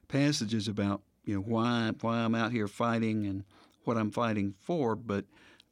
[0.07, 3.43] passages about you know why why I'm out here fighting and
[3.89, 4.95] what I'm fighting for.
[4.95, 5.25] But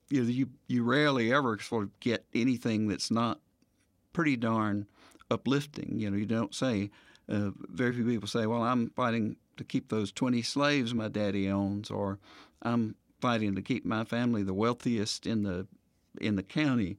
[0.10, 3.40] you know, you you rarely ever sort of get anything that's not
[4.14, 4.88] pretty darn
[5.32, 6.00] uplifting.
[6.00, 6.90] You know, you don't say.
[7.30, 11.50] Uh, very few people say, "Well, I'm fighting to keep those 20 slaves my daddy
[11.50, 12.20] owns," or
[12.62, 15.68] "I'm fighting to keep my family the wealthiest in the
[16.20, 16.98] in the county."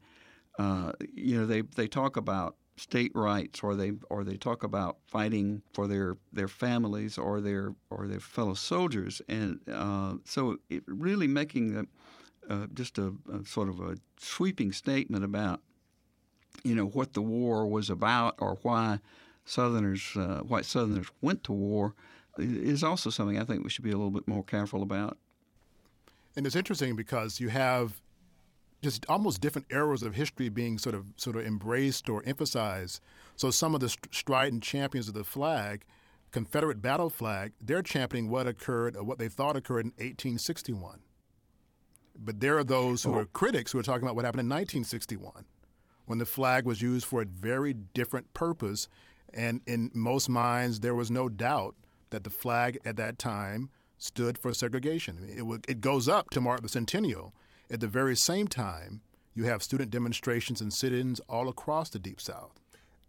[0.58, 4.98] uh, you know, they, they talk about state rights or they or they talk about
[5.06, 10.82] fighting for their their families or their or their fellow soldiers and uh, so it
[10.86, 15.60] really making a, uh, just a, a, sort of a sweeping statement about
[16.62, 19.00] you know what the war was about or why
[19.44, 21.94] Southerners uh, white Southerners went to war
[22.38, 25.18] is also something I think we should be a little bit more careful about.
[26.36, 28.00] And it's interesting because you have
[28.82, 33.00] just almost different eras of history being sort of sort of embraced or emphasized.
[33.36, 35.84] So some of the strident champions of the flag,
[36.30, 41.00] Confederate battle flag, they're championing what occurred or what they thought occurred in 1861.
[42.16, 43.18] But there are those who oh.
[43.18, 45.44] are critics who are talking about what happened in 1961,
[46.06, 48.88] when the flag was used for a very different purpose,
[49.32, 51.74] and in most minds there was no doubt
[52.10, 55.18] that the flag at that time stood for segregation.
[55.28, 57.34] It, it goes up to mark the centennial
[57.70, 59.00] at the very same time,
[59.34, 62.60] you have student demonstrations and sit ins all across the Deep South.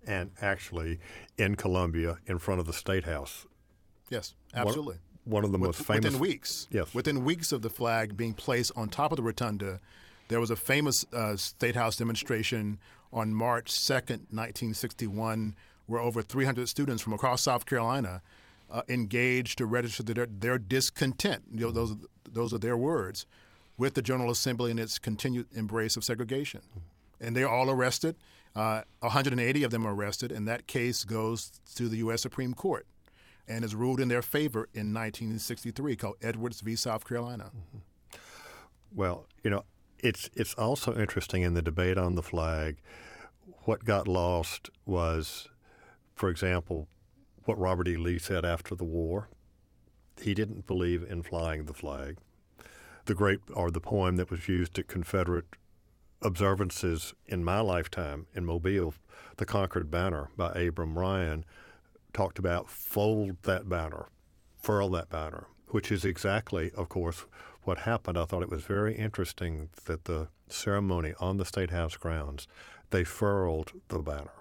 [0.05, 0.99] And actually,
[1.38, 3.45] in Columbia, in front of the State House.
[4.10, 4.97] Yes, absolutely.
[5.26, 6.05] One, one of the most famous.
[6.05, 6.68] Within weeks.
[6.72, 6.93] Yes.
[6.93, 9.80] Within weeks of the flag being placed on top of the rotunda,
[10.30, 12.80] There was a famous uh, State House demonstration
[13.12, 15.55] on March 2nd, 1961,
[15.88, 18.22] where over 300 students from across South Carolina
[18.72, 21.43] uh, engaged to register their, their discontent.
[21.51, 21.95] You know, those,
[22.32, 23.26] those are their words
[23.80, 26.62] with the General Assembly and its continued embrace of segregation.
[27.20, 28.16] And they're all arrested.
[28.56, 32.22] Uh, 180 of them are arrested, and that case goes to the U.S.
[32.22, 32.86] Supreme Court
[33.48, 36.76] and is ruled in their favor in 1963, called Edwards v.
[36.76, 37.46] South Carolina.
[37.46, 38.18] Mm-hmm.
[38.94, 39.64] Well, you know,
[40.00, 42.78] it's it's also interesting in the debate on the flag.
[43.64, 45.48] What got lost was,
[46.16, 46.88] for example,
[47.46, 47.98] what Robert E.
[47.98, 49.30] Lee said after the war.
[50.22, 52.18] He didn't believe in flying the flag
[53.10, 55.55] the great or the poem that was used at Confederate
[56.22, 58.93] observances in my lifetime in Mobile,
[59.38, 61.43] "The Conquered Banner" by Abram Ryan,
[62.14, 64.10] talked about fold that banner,
[64.62, 67.26] furl that banner, which is exactly, of course,
[67.64, 68.16] what happened.
[68.16, 72.47] I thought it was very interesting that the ceremony on the State House grounds,
[72.91, 74.38] they furled the banner.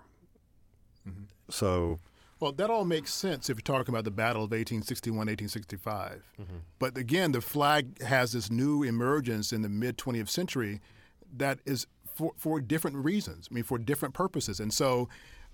[1.09, 1.25] Mm-hmm.
[1.49, 2.01] So
[2.41, 6.23] well, that all makes sense if you're talking about the Battle of 1861, 1865.
[6.41, 6.57] Mm-hmm.
[6.79, 10.81] But again, the flag has this new emergence in the mid 20th century
[11.37, 14.61] that is for, for different reasons, I mean, for different purposes.
[14.61, 15.09] And so,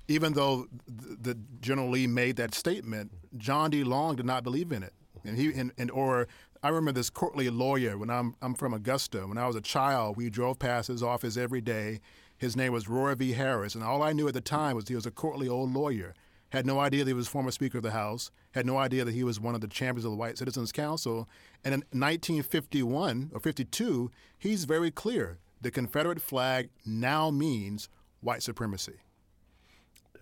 [0.09, 3.83] even though the, the General Lee made that statement, John D.
[3.85, 4.93] Long did not believe in it.
[5.25, 6.29] And he and, and or
[6.63, 9.27] I remember this courtly lawyer when I'm I'm from Augusta.
[9.27, 12.01] When I was a child, we drove past his office every day.
[12.37, 13.33] His name was Roy V.
[13.33, 16.15] Harris, and all I knew at the time was he was a courtly old lawyer
[16.55, 19.13] had no idea that he was former Speaker of the House, had no idea that
[19.13, 21.29] he was one of the champions of the White Citizens Council.
[21.65, 27.89] And in 1951 or 52, he's very clear the Confederate flag now means
[28.21, 28.95] white supremacy.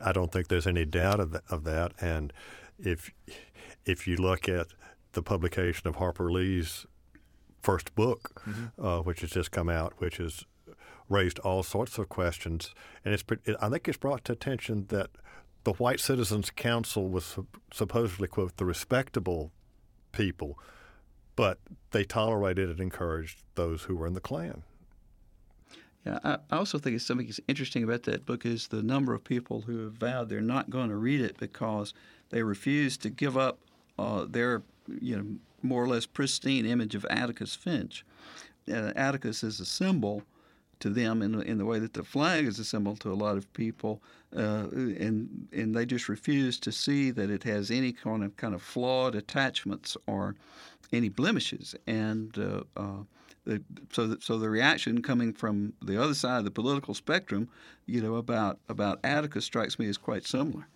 [0.01, 1.93] I don't think there's any doubt of, that, of that.
[2.01, 2.33] And
[2.78, 3.11] if
[3.85, 4.68] if you look at
[5.12, 6.87] the publication of Harper Lee's
[7.61, 8.85] first book, mm-hmm.
[8.85, 10.45] uh, which has just come out, which has
[11.09, 12.74] raised all sorts of questions,
[13.05, 13.24] and it's
[13.61, 15.11] I think it's brought to attention that
[15.65, 17.39] the White Citizens Council was
[17.73, 19.53] supposedly, quote, the respectable
[20.13, 20.59] people,
[21.37, 21.59] but
[21.93, 24.63] they tolerated and encouraged those who were in the Klan.
[26.05, 29.23] Yeah, I also think it's something that's interesting about that book is the number of
[29.23, 31.95] people who have vowed they're not going to read it because
[32.31, 33.59] they refuse to give up
[33.99, 34.63] uh, their,
[35.01, 35.25] you know,
[35.63, 38.05] more or less pristine image of Atticus Finch.
[38.69, 40.25] Uh, Atticus is a symbol
[40.83, 43.37] to them in, in the way that the flag is a symbol to a lot
[43.37, 44.03] of people,
[44.37, 48.55] uh, and and they just refuse to see that it has any kind of kind
[48.55, 50.35] of flawed attachments or
[50.93, 53.03] any blemishes, and uh, uh,
[53.45, 53.62] the,
[53.93, 57.49] so that, so the reaction coming from the other side of the political spectrum,
[57.87, 60.66] you know, about about Atticus strikes me as quite similar.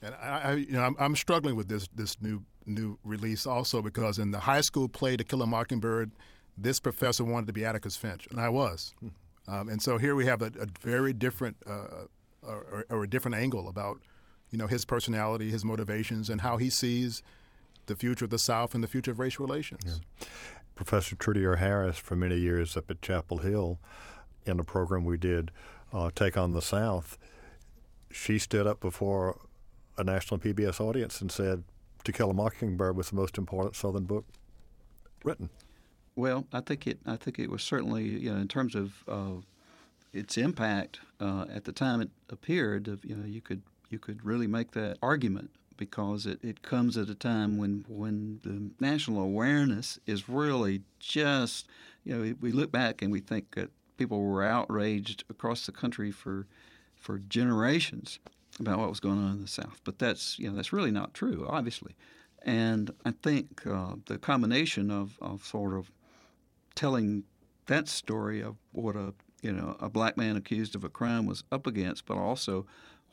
[0.00, 4.18] And I, you know, I'm, I'm struggling with this this new new release also because
[4.18, 6.12] in the high school play To Kill a Mockingbird,
[6.56, 8.94] this professor wanted to be Atticus Finch, and I was.
[9.48, 12.06] Um, and so here we have a, a very different uh,
[12.42, 14.00] or, or, a different angle about
[14.50, 17.22] you know his personality, his motivations, and how he sees
[17.86, 19.82] the future of the South and the future of race relations.
[19.86, 20.26] Yeah.
[20.74, 23.78] Professor Trudier Harris, for many years up at Chapel Hill,
[24.46, 25.50] in a program we did,
[25.92, 27.18] uh, Take on the South,
[28.12, 29.40] she stood up before
[29.96, 31.64] a national PBS audience and said,
[32.04, 34.24] To Kill a Mockingbird was the most important Southern book
[35.24, 35.50] written.
[36.18, 36.98] Well, I think it.
[37.06, 39.40] I think it was certainly, you know, in terms of uh,
[40.12, 42.88] its impact uh, at the time it appeared.
[43.04, 47.08] You know, you could you could really make that argument because it, it comes at
[47.08, 51.68] a time when when the national awareness is really just,
[52.02, 56.10] you know, we look back and we think that people were outraged across the country
[56.10, 56.48] for
[56.96, 58.18] for generations
[58.58, 61.14] about what was going on in the South, but that's you know that's really not
[61.14, 61.94] true, obviously.
[62.42, 65.90] And I think uh, the combination of, of sort of
[66.78, 67.24] telling
[67.66, 69.12] that story of what a
[69.42, 72.66] you know a black man accused of a crime was up against, but also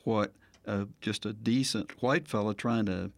[0.04, 0.34] what
[0.68, 3.12] uh, just a decent white fellow trying to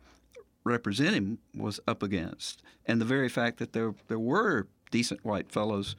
[0.63, 5.51] represent him was up against, and the very fact that there there were decent white
[5.51, 5.97] fellows,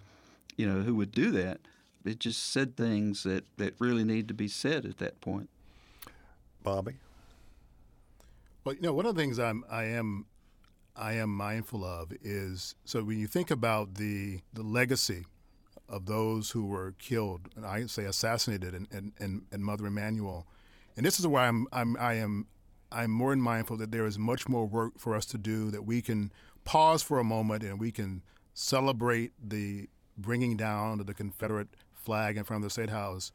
[0.57, 1.61] you know, who would do that,
[2.07, 5.51] it just said things that that really need to be said at that point.
[6.62, 6.94] Bobby.
[8.64, 10.24] Well, you know, one of the things I'm I am
[10.99, 15.26] I am mindful of is so when you think about the the legacy
[15.88, 20.46] of those who were killed and I say assassinated and in, in, Mother Emanuel,
[20.96, 22.46] and this is why I'm, I'm I am
[22.90, 25.84] I'm more than mindful that there is much more work for us to do that
[25.84, 26.32] we can
[26.64, 28.22] pause for a moment and we can
[28.53, 33.30] celebrate the bringing down of the Confederate flag in front of the State House.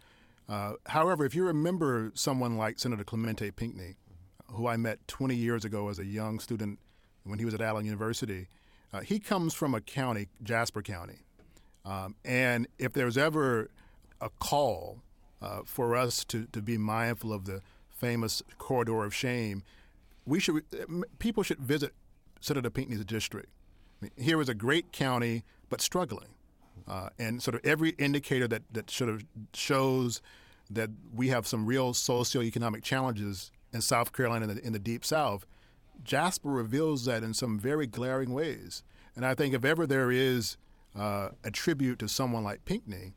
[0.50, 3.96] Uh, however, if you remember someone like Senator Clementa Pinckney,
[4.52, 6.80] who I met 20 years ago as a young student
[7.26, 8.48] when he was at Allen University.
[8.94, 11.20] Uh, he comes from a county, Jasper County,
[11.86, 13.70] Um, and if there's ever
[14.22, 15.00] a call
[15.42, 19.64] uh, for us to, to be mindful of the famous corridor of shame,
[20.26, 20.64] we should
[21.20, 21.94] people should visit
[22.40, 23.50] Senator Pinckney's district.
[24.02, 26.30] I mean, here is a great county, but struggling.
[26.88, 30.22] Uh, and sort of every indicator that, that sort of shows
[30.70, 35.06] that we have some real socioeconomic challenges in South Carolina in the, in the Deep
[35.06, 35.46] South,
[36.04, 38.84] Jasper reveals that in some very glaring ways.
[39.16, 40.58] And I think if ever there is
[40.96, 43.14] uh, a tribute to someone like Pinckney,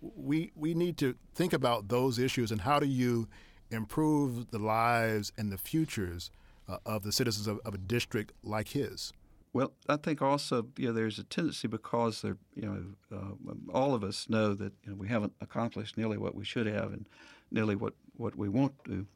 [0.00, 3.28] we, we need to think about those issues and how do you
[3.70, 6.30] improve the lives and the futures
[6.68, 9.12] uh, of the citizens of, of a district like his.
[9.52, 13.94] Well, I think also you know there's a tendency because there you know uh, all
[13.94, 17.08] of us know that you know, we haven't accomplished nearly what we should have and
[17.50, 19.06] nearly what what we want to.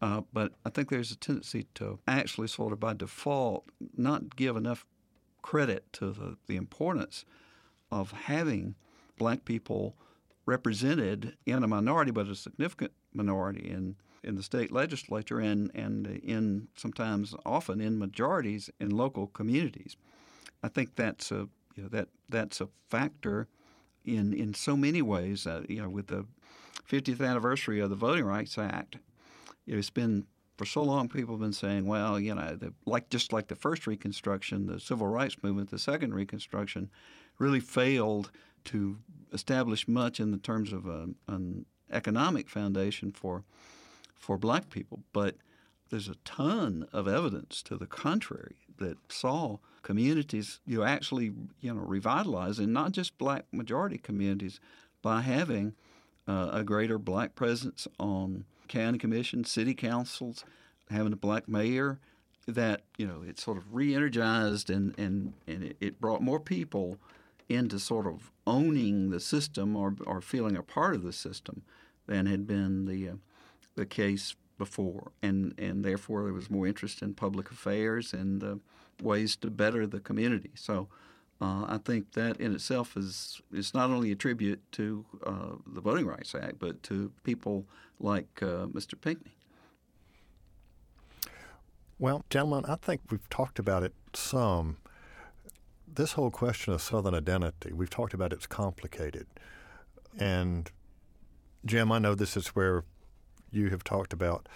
[0.00, 3.64] Uh, but I think there's a tendency to actually sort of by default
[3.96, 4.84] not give enough
[5.40, 7.24] credit to the, the importance
[7.90, 8.74] of having
[9.16, 9.96] black people
[10.44, 16.06] represented in a minority, but a significant minority in in the state legislature and, and
[16.24, 19.96] in sometimes often in majorities in local communities.
[20.64, 23.46] I think that's a you know, that that's a factor
[24.04, 25.46] in in so many ways.
[25.46, 26.26] Uh, you know, with the
[26.90, 28.98] 50th anniversary of the Voting Rights Act,
[29.66, 33.32] it's been for so long people have been saying, well, you know, the, like just
[33.32, 36.90] like the first Reconstruction, the Civil Rights Movement, the second Reconstruction,
[37.38, 38.30] really failed
[38.64, 38.98] to
[39.32, 43.44] establish much in the terms of a, an economic foundation for
[44.14, 45.02] for black people.
[45.12, 45.36] But
[45.90, 51.72] there's a ton of evidence to the contrary that saw communities you know, actually you
[51.72, 54.58] know revitalize and not just black majority communities
[55.00, 55.74] by having
[56.26, 60.44] uh, a greater black presence on county commissions, city councils,
[60.90, 61.98] having a black mayor.
[62.46, 66.96] That you know it sort of re-energized and and and it, it brought more people
[67.48, 71.62] into sort of owning the system or or feeling a part of the system
[72.06, 73.14] than had been the uh,
[73.74, 78.54] the case before, and and therefore there was more interest in public affairs and uh,
[79.02, 80.50] ways to better the community.
[80.54, 80.88] So.
[81.40, 85.80] Uh, I think that in itself is is not only a tribute to uh, the
[85.80, 87.66] Voting Rights Act, but to people
[88.00, 89.00] like uh, Mr.
[89.00, 89.32] Pinckney.
[91.98, 94.78] Well, gentlemen, I think we've talked about it some.
[95.86, 99.26] This whole question of Southern identity, we've talked about it's complicated.
[100.18, 100.70] And
[101.64, 102.84] Jim, I know this is where
[103.50, 104.46] you have talked about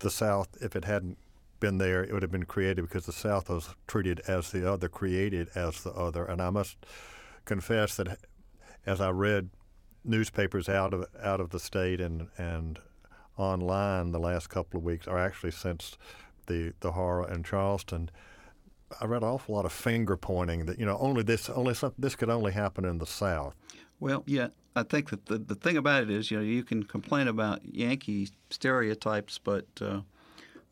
[0.00, 1.16] the South, if it hadn't
[1.60, 4.88] been there, it would have been created because the South was treated as the other,
[4.88, 6.24] created as the other.
[6.24, 6.76] And I must
[7.44, 8.18] confess that
[8.86, 9.50] as I read
[10.04, 12.78] newspapers out of out of the state and and
[13.36, 15.96] online the last couple of weeks, or actually since
[16.46, 18.10] the the horror in Charleston,
[19.00, 21.92] I read an awful lot of finger pointing that you know only this only some,
[21.98, 23.54] this could only happen in the South.
[24.00, 26.84] Well, yeah, I think that the, the thing about it is, you know, you can
[26.84, 30.00] complain about Yankee stereotypes, but uh,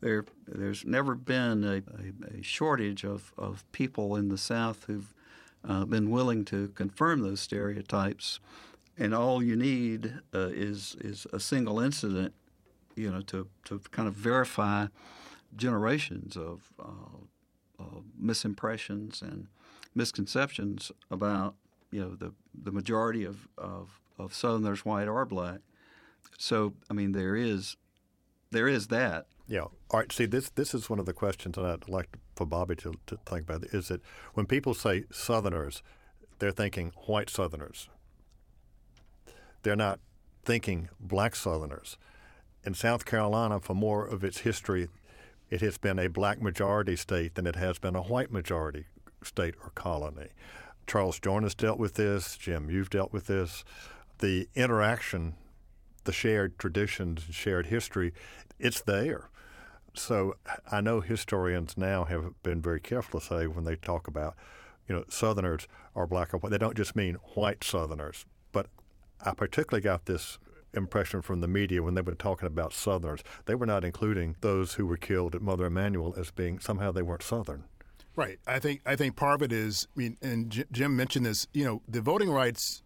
[0.01, 5.13] there there's never been a, a, a, shortage of, of people in the South who've
[5.67, 8.39] uh, been willing to confirm those stereotypes,
[8.97, 12.33] and all you need uh, is is a single incident,
[12.95, 14.87] you know, to to kind of verify
[15.55, 17.19] generations of uh,
[18.21, 19.47] misimpressions and
[19.95, 21.55] misconceptions about
[21.91, 25.59] you know the the majority of, of, of Southerners, white or black.
[26.37, 27.77] So I mean, there is
[28.51, 29.27] there is that.
[29.49, 29.61] Yeah.
[29.61, 30.11] All right.
[30.11, 33.17] See, this this is one of the questions that I'd like for Bobby to, to
[33.25, 33.63] think about.
[33.65, 34.01] Is that
[34.35, 35.81] when people say Southerners,
[36.37, 37.89] they're thinking white Southerners.
[39.63, 39.99] They're not
[40.45, 41.97] thinking black Southerners.
[42.63, 44.87] In South Carolina, for more of its history,
[45.49, 48.85] it has been a black majority state than it has been a white majority
[49.23, 50.27] state or colony.
[50.85, 52.37] Charles Joyner dealt with this.
[52.37, 53.63] Jim, you've dealt with this.
[54.19, 55.35] The interaction,
[56.03, 58.13] the shared traditions, shared history,
[58.59, 59.29] it's there.
[59.93, 60.35] So
[60.71, 64.35] I know historians now have been very careful to say when they talk about,
[64.87, 68.25] you know, Southerners are black or white, they don't just mean white Southerners.
[68.51, 68.67] But
[69.23, 70.39] I particularly got this
[70.73, 73.23] impression from the media when they were talking about Southerners.
[73.45, 77.01] They were not including those who were killed at Mother Emanuel as being somehow they
[77.01, 77.63] weren't Southern.
[78.15, 78.39] Right.
[78.45, 79.87] I think I think part of it is.
[79.95, 81.47] I mean, and Jim mentioned this.
[81.53, 82.83] You know, the voting rights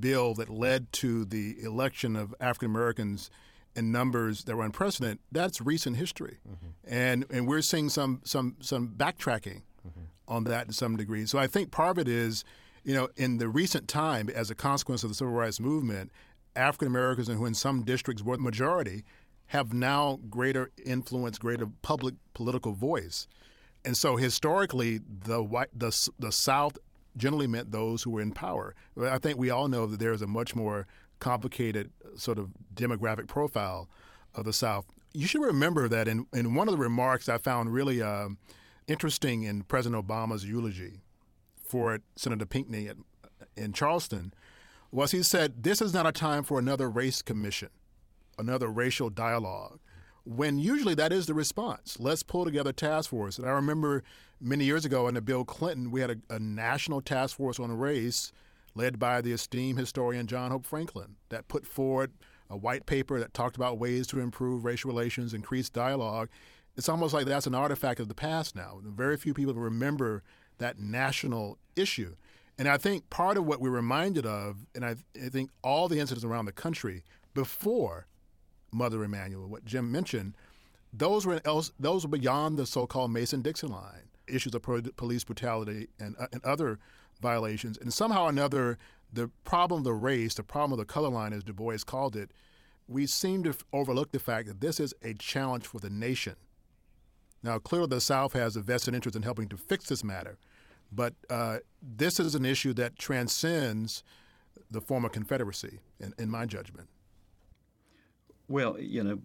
[0.00, 3.30] bill that led to the election of African Americans
[3.74, 5.18] in numbers that were unprecedented.
[5.30, 6.68] That's recent history, mm-hmm.
[6.86, 10.04] and and we're seeing some some some backtracking mm-hmm.
[10.28, 11.26] on that to some degree.
[11.26, 12.44] So I think part of it is,
[12.84, 16.10] you know, in the recent time, as a consequence of the civil rights movement,
[16.54, 19.04] African Americans and who in some districts were the majority
[19.46, 23.26] have now greater influence, greater public political voice.
[23.84, 26.78] And so historically, the white, the the South
[27.16, 28.74] generally meant those who were in power.
[29.00, 30.86] I think we all know that there is a much more
[31.22, 33.88] complicated sort of demographic profile
[34.34, 34.86] of the South.
[35.14, 38.30] You should remember that in, in one of the remarks I found really uh,
[38.88, 41.00] interesting in President Obama's eulogy
[41.64, 42.96] for Senator Pinckney at,
[43.56, 44.34] in Charleston
[44.90, 47.68] was he said, This is not a time for another race commission,
[48.36, 49.78] another racial dialogue
[50.24, 51.98] when usually that is the response.
[51.98, 53.38] Let's pull together task force.
[53.38, 54.02] And I remember
[54.40, 58.32] many years ago under Bill Clinton, we had a, a, national task force on race
[58.74, 62.12] led by the esteemed historian John Hope Franklin that put forward
[62.48, 66.28] a white paper that talked about ways to improve racial relations, increase dialogue.
[66.76, 68.80] It's almost like that's an artifact of the past now.
[68.82, 70.22] Very few people remember
[70.58, 72.14] that national issue.
[72.58, 75.98] And I think part of what we're reminded of, and I, I think all the
[75.98, 77.02] incidents around the country
[77.34, 78.06] before
[78.70, 80.34] Mother Emanuel, what Jim mentioned,
[80.92, 84.62] those were else, those were beyond the so-called Mason-Dixon line, issues of
[84.96, 86.78] police brutality and, uh, and other
[87.22, 88.78] violations, and somehow or another,
[89.12, 92.16] the problem of the race, the problem of the color line, as Du Bois called
[92.16, 92.30] it,
[92.88, 96.34] we seem to overlook the fact that this is a challenge for the nation.
[97.42, 100.38] Now, clearly, the South has a vested interest in helping to fix this matter,
[100.90, 104.02] but uh, this is an issue that transcends
[104.70, 106.88] the former Confederacy, in, in my judgment.
[108.48, 109.18] Well, you know,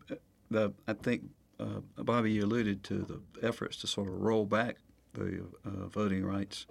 [0.49, 1.23] the I think
[1.59, 4.77] uh, Bobby you alluded to the efforts to sort of roll back
[5.13, 6.65] the uh, Voting Rights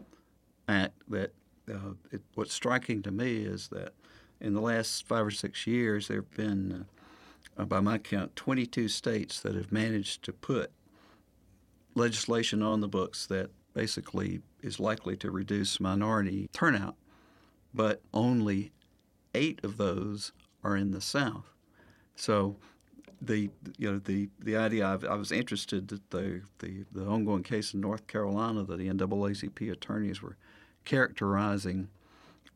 [0.66, 0.92] That
[1.70, 3.92] uh, it, what's striking to me is that
[4.40, 6.86] in the last five or six years, there have been,
[7.56, 10.70] uh, by my count, 22 states that have managed to put
[11.94, 16.96] legislation on the books that basically is likely to reduce minority turnout,
[17.72, 18.72] but only
[19.34, 21.52] eight of those are in the South.
[22.14, 22.56] So
[23.20, 27.42] the you know the the idea I've, i was interested that the, the the ongoing
[27.42, 30.36] case in North Carolina that the NAACP attorneys were
[30.86, 31.88] characterizing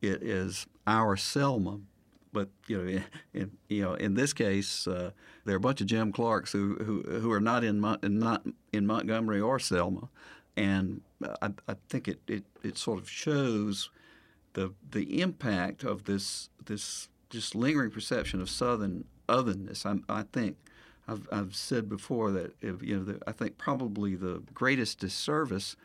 [0.01, 1.79] it as our Selma,
[2.33, 3.03] but you know in,
[3.33, 5.11] in you know in this case uh,
[5.45, 8.87] there are a bunch of Jim Clarks who who, who are not in not in
[8.87, 10.09] Montgomery or Selma,
[10.57, 11.01] and
[11.41, 13.91] I, I think it, it it sort of shows
[14.53, 19.85] the the impact of this this just lingering perception of Southern otherness.
[19.85, 20.57] I, I think
[21.07, 25.75] I've, I've, said before that if, you know the, I think probably the greatest disservice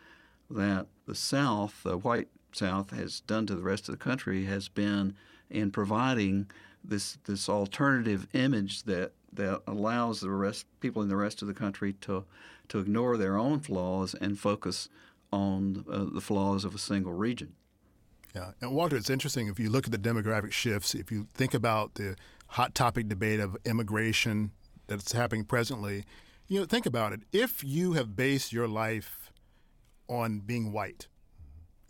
[0.50, 4.68] that the South, the white South, has done to the rest of the country has
[4.68, 5.14] been
[5.50, 6.50] in providing
[6.82, 11.54] this this alternative image that that allows the rest people in the rest of the
[11.54, 12.24] country to
[12.68, 14.88] to ignore their own flaws and focus
[15.32, 17.54] on uh, the flaws of a single region.
[18.34, 20.94] Yeah, and Walter, it's interesting if you look at the demographic shifts.
[20.94, 22.16] If you think about the
[22.48, 24.52] hot topic debate of immigration
[24.88, 26.04] that's happening presently,
[26.46, 27.20] you know, think about it.
[27.32, 29.30] If you have based your life
[30.08, 31.08] on being white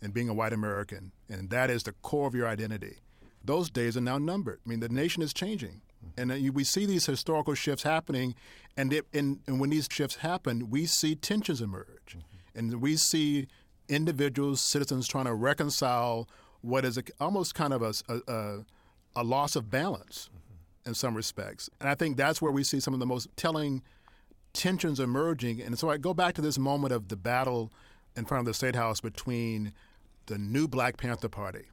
[0.01, 2.97] and being a white American, and that is the core of your identity,
[3.43, 4.59] those days are now numbered.
[4.65, 5.81] I mean, the nation is changing.
[6.15, 8.35] And uh, we see these historical shifts happening,
[8.75, 12.17] and, it, and, and, when these shifts happen, we see tensions emerge.
[12.17, 12.59] Mm-hmm.
[12.59, 13.47] And we see
[13.89, 16.27] individuals, citizens trying to reconcile
[16.61, 17.93] what is a, almost kind of a,
[18.27, 18.65] a,
[19.15, 20.89] a loss of balance mm-hmm.
[20.89, 21.69] in some respects.
[21.79, 23.81] And I think that's where we see some of the most telling
[24.53, 25.61] tensions emerging.
[25.61, 27.71] And so I go back to this moment of the battle
[28.15, 29.73] in front of the State House between
[30.27, 31.65] the new Black Panther Party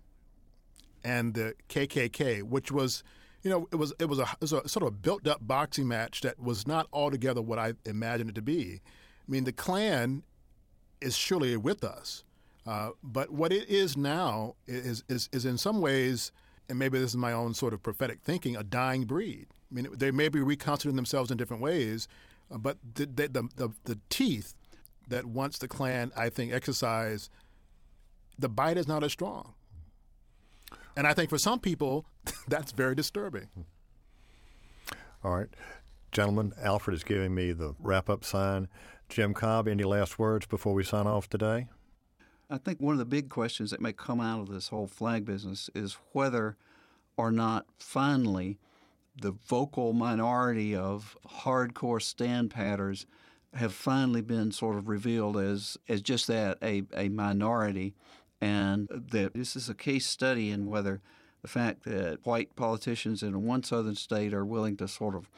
[1.05, 3.05] and the KKK, which was,
[3.43, 5.87] you know, it was it was a, it was a sort of built up boxing
[5.87, 8.81] match that was not altogether what I imagined it to be.
[9.27, 10.23] I mean, the Klan
[11.01, 12.25] is surely with us.
[12.67, 16.33] Uh, but what it is now is, is, is in some ways,
[16.69, 19.47] and maybe this is my own sort of prophetic thinking, a dying breed.
[19.71, 22.09] I mean, they may be reconstituting themselves in different ways,
[22.51, 24.55] uh, but the, the, the, the, teeth
[25.09, 27.31] that once the Klan, I think, exercised,
[28.39, 29.55] the bite is not as strong.
[30.97, 32.07] And I think for some people,
[32.49, 33.49] that's very disturbing.
[35.23, 35.49] All right.
[36.13, 38.69] Gentlemen, Alfred is giving me the wrap up sign.
[39.09, 41.69] Jim Cobb, any last words before we sign off today?
[42.49, 45.25] I think one of the big questions that may come out of this whole flag
[45.25, 46.57] business is whether
[47.17, 48.59] or not finally
[49.21, 53.07] the vocal minority of hardcore stand patters
[53.55, 57.95] have finally been sort of revealed as, as just that, a, a minority.
[58.41, 61.01] And that this is a case study in whether
[61.43, 65.31] the fact that white politicians in one southern state are willing to sort of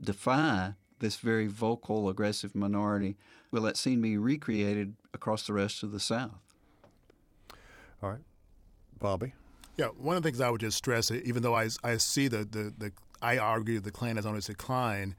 [0.00, 3.16] defy this very vocal, aggressive minority,
[3.50, 6.40] will that scene be recreated across the rest of the South?
[8.02, 8.20] All right.
[8.98, 9.34] Bobby?
[9.76, 12.44] Yeah, one of the things I would just stress, even though I, I see the,
[12.44, 15.16] the, the I argue the Klan is on its decline,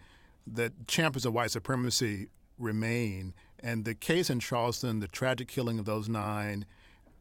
[0.47, 2.27] that champions of white supremacy
[2.57, 3.33] remain.
[3.59, 6.65] And the case in Charleston, the tragic killing of those nine,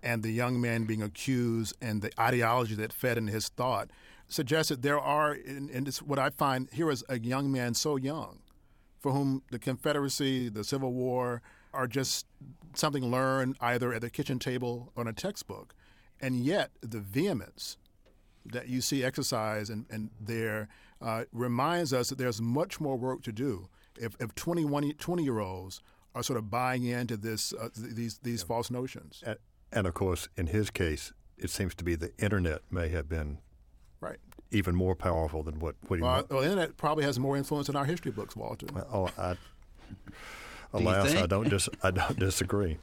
[0.04, 3.88] and the young man being accused and the ideology that fed in his thought
[4.28, 7.72] suggests that there are, and, and it's what I find here is a young man
[7.72, 8.40] so young
[9.00, 11.42] for whom the Confederacy, the Civil War
[11.72, 12.26] are just
[12.74, 15.74] something learned either at the kitchen table or in a textbook.
[16.20, 17.78] And yet, the vehemence
[18.46, 20.68] that you see exercise and, and there
[21.00, 23.68] uh, reminds us that there's much more work to do.
[23.98, 25.80] If, if 21, 20 year olds
[26.14, 28.46] are sort of buying into this, uh, these, these yeah.
[28.46, 29.22] false notions.
[29.26, 29.38] And,
[29.74, 33.38] and, of course, in his case, it seems to be the internet may have been
[34.00, 34.18] right
[34.50, 37.68] even more powerful than what, what he well, well, the internet probably has more influence
[37.68, 38.66] in our history books, Walter.
[38.92, 39.36] Oh, I,
[40.72, 42.78] alas, Do I don't dis- I don't disagree.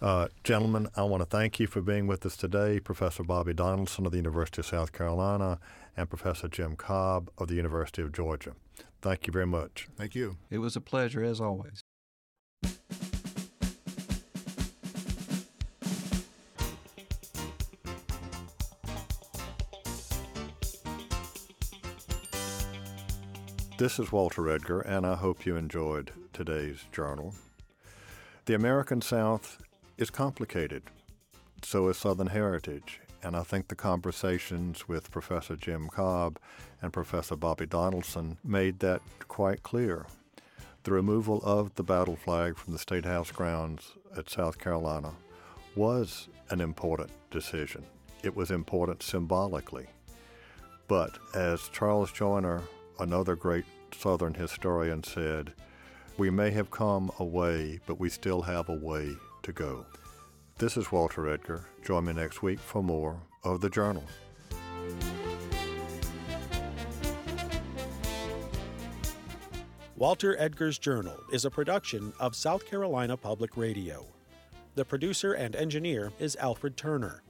[0.00, 4.06] Uh, gentlemen, I want to thank you for being with us today, Professor Bobby Donaldson
[4.06, 5.58] of the University of South Carolina
[5.96, 8.52] and Professor Jim Cobb of the University of Georgia.
[9.02, 9.88] Thank you very much.
[9.96, 10.36] Thank you.
[10.50, 11.80] It was a pleasure as always.
[23.78, 27.34] This is Walter Edgar, and I hope you enjoyed today's journal.
[28.46, 29.58] The American South
[29.98, 30.84] is complicated,
[31.62, 36.38] so is Southern heritage, and I think the conversations with Professor Jim Cobb
[36.80, 40.06] and Professor Bobby Donaldson made that quite clear.
[40.84, 45.12] The removal of the battle flag from the State House grounds at South Carolina
[45.74, 47.84] was an important decision.
[48.22, 49.88] It was important symbolically.
[50.88, 52.62] But as Charles Joyner
[52.98, 53.64] another great
[53.96, 55.52] Southern historian said,
[56.16, 59.86] We may have come a way, but we still have a way to go.
[60.58, 61.66] This is Walter Edgar.
[61.84, 64.04] Join me next week for more of The Journal.
[69.96, 74.06] Walter Edgar's Journal is a production of South Carolina Public Radio.
[74.74, 77.22] The producer and engineer is Alfred Turner.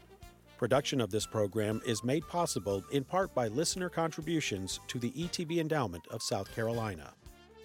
[0.59, 5.59] Production of this program is made possible in part by listener contributions to the ETV
[5.59, 7.13] Endowment of South Carolina.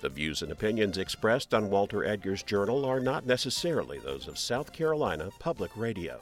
[0.01, 4.73] The views and opinions expressed on Walter Edgar's journal are not necessarily those of South
[4.73, 6.19] Carolina Public Radio.